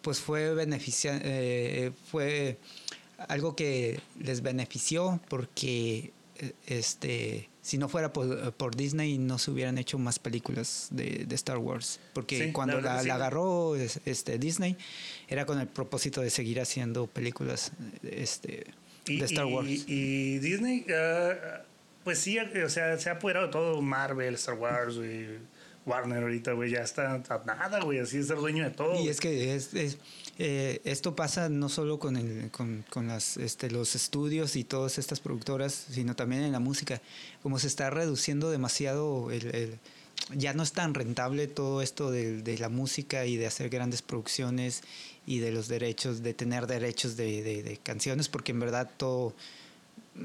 [0.00, 2.56] pues fue beneficia eh, fue
[3.28, 9.50] algo que les benefició porque eh, este si no fuera por, por Disney no se
[9.50, 13.08] hubieran hecho más películas de, de Star Wars porque Sí, cuando la, que sí.
[13.08, 14.76] la agarró es- este Disney
[15.28, 18.66] era con el propósito de seguir haciendo películas este
[19.06, 21.62] Y, de Star y- Wars Y, Disney, ah,
[22.04, 23.80] pues sí, o sea, se ha apoderado de todo.
[23.80, 25.26] Marvel, Star Wars, güey.
[25.86, 27.98] Warner ahorita, güey, ya está a nada, güey.
[27.98, 29.02] Así es ser dueño de todo.
[29.02, 29.98] Y es que es, es,
[30.38, 34.98] eh, esto pasa no solo con, el, con, con las, este, los estudios y todas
[34.98, 37.00] estas productoras, sino también en la música.
[37.42, 39.78] Como se está reduciendo demasiado, el,
[40.34, 44.82] ya no es tan rentable todo esto de, la música y de hacer grandes producciones
[45.26, 49.34] y de los derechos, de tener derechos de, de- de canciones, porque en verdad todo,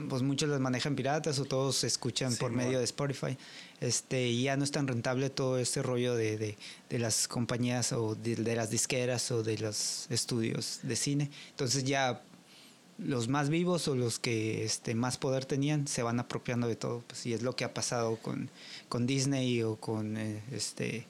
[0.09, 3.37] pues muchos las manejan piratas o todos se escuchan Sí, por medio de Spotify.
[3.81, 6.57] Este, y ya no es tan rentable todo este rollo de, de,
[6.89, 11.31] de las compañías o de, de las disqueras o de los estudios de cine.
[11.51, 12.21] Entonces ya
[12.97, 17.01] los más vivos o los que este, más poder tenían se van apropiando de todo.
[17.07, 18.49] Pues, y es lo que ha pasado con,
[18.89, 21.05] con Disney o con, eh, este,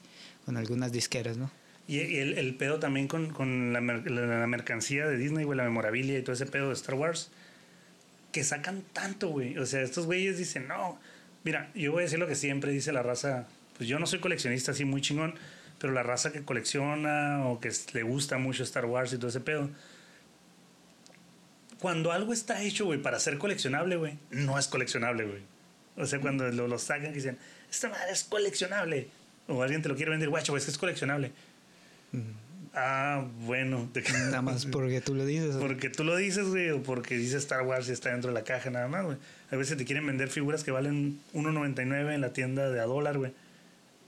[0.46, 1.50] con algunas disqueras, ¿no?
[1.88, 5.56] Y, el, el pedo también con, con la, mer- la- la mercancía de Disney, güey,
[5.56, 7.30] la memorabilia y todo ese pedo de Star Wars,
[8.32, 9.58] que sacan tanto, güey.
[9.58, 10.98] O sea, estos güeyes dicen, no,
[11.44, 14.20] mira, yo voy a decir lo que siempre dice la raza, pues yo no soy
[14.20, 15.34] coleccionista así muy chingón,
[15.78, 19.40] pero la raza que colecciona o que le gusta mucho Star Wars y todo ese
[19.40, 19.70] pedo,
[21.80, 25.42] cuando algo está hecho, güey, para ser coleccionable, güey, no es coleccionable, güey.
[25.96, 27.38] O sea, cuando lo, lo sacan y dicen,
[27.70, 29.08] esta madre es coleccionable.
[29.48, 31.32] O alguien te lo quiere vender, guacho, es que es coleccionable.
[32.74, 33.88] Ah, bueno.
[34.12, 35.56] Nada más porque tú lo dices.
[35.56, 38.44] Porque tú lo dices, güey, o porque dice Star Wars y está dentro de la
[38.44, 39.16] caja, nada más, güey.
[39.50, 43.18] A veces te quieren vender figuras que valen 1.99 en la tienda de a dólar,
[43.18, 43.32] güey.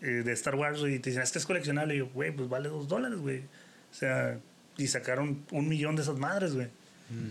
[0.01, 1.95] eh, de Star Wars, güey, y te dicen, es que es coleccionable.
[1.97, 3.39] Y yo, güey, pues vale 2 dólares, güey.
[3.39, 4.39] O sea,
[4.77, 6.69] y sacaron un millón de esas madres, güey.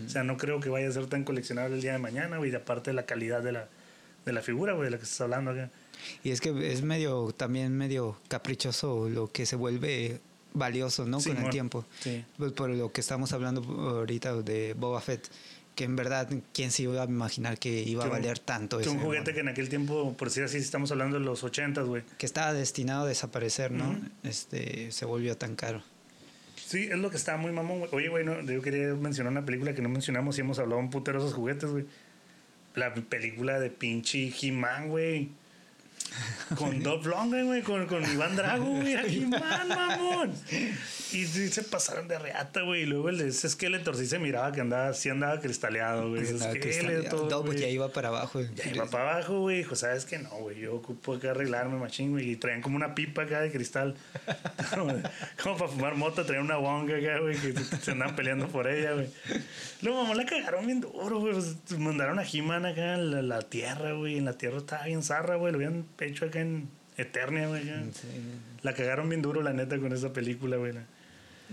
[0.06, 2.52] O sea, no creo que vaya a ser tan coleccionable el día de mañana, güey.
[2.52, 3.68] Y aparte de la calidad de la,
[4.24, 5.70] de la figura, güey, de la que estás hablando acá.
[6.22, 10.20] Y es que es medio, también medio caprichoso lo que se vuelve
[10.54, 11.20] valioso, ¿no?
[11.20, 11.84] Sí, Con el tiempo.
[12.00, 12.24] Sí.
[12.36, 15.28] Pues por lo que estamos hablando ahorita de Boba Fett,
[15.74, 18.84] que en verdad, ¿quién se iba a imaginar que iba Que a valer tanto Que
[18.84, 21.82] ese un juguete que en aquel tiempo, por decir así, estamos hablando de los 80,
[21.82, 22.02] güey.
[22.18, 23.98] que estaba destinado a desaparecer, ¿no?
[24.22, 25.82] Este se volvió tan caro.
[26.56, 27.90] Sí, es lo que está muy mamón, güey.
[27.94, 30.90] Oye, güey, no, yo quería mencionar una película que no mencionamos y hemos hablado un
[30.90, 31.86] putero de esos juguetes, güey.
[32.74, 35.30] La película de pinche He-Man, güey.
[36.56, 40.32] Con Dolph Lundgren, güey, con, con Iván Drago, güey, era He-Man, mamón.
[41.12, 42.82] Y sí se pasaron de reata, güey.
[42.82, 46.22] Y luego el de ese Skeletor sí se miraba que andaba, sí andaba cristaleado, güey.
[46.24, 47.28] Cristaleado.
[47.28, 47.60] No, pues güey.
[47.60, 48.40] ya iba para abajo.
[48.40, 49.58] Ya iba para abajo, güey.
[49.58, 50.18] Dijo, ¿sabes qué?
[50.18, 50.60] No, güey.
[50.60, 52.30] Yo ocupo acá arreglarme, machín, güey.
[52.30, 53.94] Y traían como una pipa acá de cristal.
[55.42, 57.36] como para fumar mota, traían una bonga acá, güey.
[57.36, 59.08] Que se andaban peleando por ella, güey.
[59.82, 61.34] Luego, mamá, la cagaron bien duro, güey.
[61.34, 64.18] Pues, mandaron a He-Man acá en la, la tierra, güey.
[64.18, 65.52] En la tierra estaba bien zarra, güey.
[65.52, 67.68] Lo habían hecho acá en Eternia, güey.
[67.68, 67.82] acá.
[68.62, 70.72] La cagaron bien duro, la neta, con esa película, güey.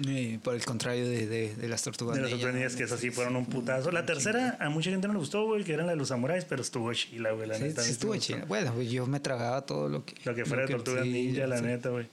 [0.01, 2.15] Y por el contrario de, de, de las tortugas.
[2.15, 2.77] De las niñas ¿no?
[2.77, 3.91] que esas sí fueron un putazo.
[3.91, 6.45] La tercera, a mucha gente no le gustó, güey, que eran la de los samuráis,
[6.45, 7.81] pero estuvo chila, güey, la Sí, neta.
[7.83, 8.45] sí estuvo chido.
[8.47, 10.15] Bueno, yo me tragaba todo lo que.
[10.23, 11.63] Lo que fuera de que- Tortugas sí, Ninja, la sí.
[11.65, 12.07] neta, güey.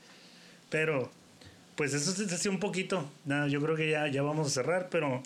[0.69, 1.11] Pero,
[1.77, 3.09] pues eso es así un poquito.
[3.25, 5.23] Nada, yo creo que ya, ya vamos a cerrar, pero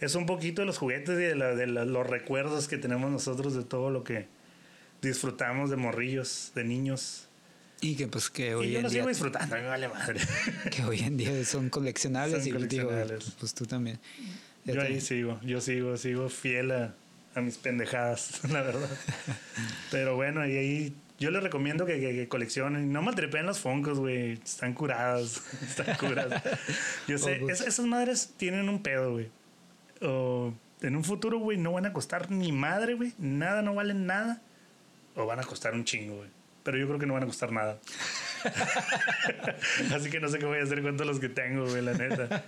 [0.00, 3.10] es un poquito de los juguetes y de, la- de la- los recuerdos que tenemos
[3.10, 4.26] nosotros de todo lo que
[5.06, 7.28] disfrutamos de morrillos, de niños.
[7.80, 9.00] Y que pues que Y hoy yo en lo día.
[9.00, 10.20] sigo disfrutando, a mí me vale madre.
[10.70, 13.32] Que hoy en día son coleccionables Son y digo, coleccionables.
[13.38, 13.98] pues tú también.
[14.64, 16.94] Ya yo te- ahí sigo, yo sigo, sigo fiel a,
[17.34, 18.88] a mis pendejadas, la verdad.
[19.90, 22.92] Pero bueno, y ahí yo les recomiendo que, que, que coleccionen.
[22.92, 24.32] No maltrepeen los foncos, güey.
[24.32, 25.42] Están curadas.
[25.68, 26.42] Están curadas.
[27.06, 27.60] Yo sé, Oh, pues.
[27.60, 29.28] es- esas madres tienen un pedo, güey.
[30.02, 30.52] O
[30.82, 33.12] en un futuro, güey, no van a costar ni madre, güey.
[33.18, 34.40] Nada, no valen nada.
[35.16, 36.28] O van a costar un chingo, güey.
[36.62, 37.78] Pero yo creo que no van a costar nada.
[39.94, 41.92] Así que no sé qué voy a hacer con todos los que tengo, güey, la
[41.94, 42.42] neta.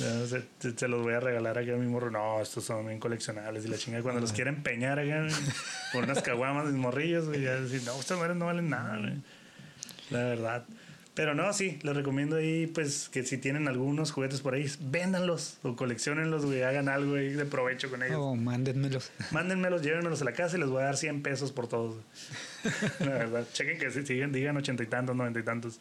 [0.00, 0.42] No, se,
[0.76, 2.10] se- los voy a regalar acá a mi morro.
[2.10, 4.02] No, estos son bien coleccionables y la chingada.
[4.02, 5.26] Cuando los quiera empeñar acá
[5.92, 9.14] por unas caguamas mis morrillos, güey, ya decir, no, estas madres no valen nada, güey.
[10.10, 10.64] La verdad.
[11.14, 15.58] Pero no, sí, les recomiendo ahí, pues, que si tienen algunos juguetes por ahí, véndanlos
[15.62, 18.16] o coleccionenlos, güey, hagan algo ahí de provecho con ellos.
[18.18, 19.10] Oh, mándenmelos.
[19.30, 21.96] Mándenmelos, llévenmelos a la casa y les voy a dar 100 pesos por todos.
[23.00, 25.80] la verdad, chequen que si siguen, digan ochenta y tantos, noventa y tantos.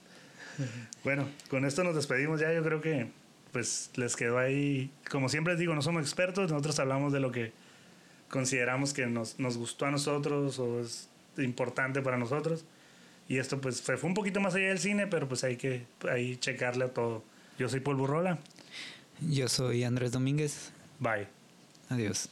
[1.05, 3.07] Bueno, con esto nos despedimos ya, yo creo que,
[3.53, 7.31] pues, les quedó ahí, como siempre les digo, no somos expertos, nosotros hablamos de lo
[7.31, 7.53] que
[8.29, 11.07] consideramos que nos, nos gustó a nosotros o es
[11.37, 12.65] importante para nosotros.
[13.31, 15.85] Y esto pues fue, fue un poquito más allá del cine, pero pues hay que
[16.11, 17.23] ahí checarle a todo.
[17.57, 18.39] Yo soy Paul Burrola.
[19.21, 20.73] Yo soy Andrés Domínguez.
[20.99, 21.27] Bye.
[21.87, 22.27] Adiós.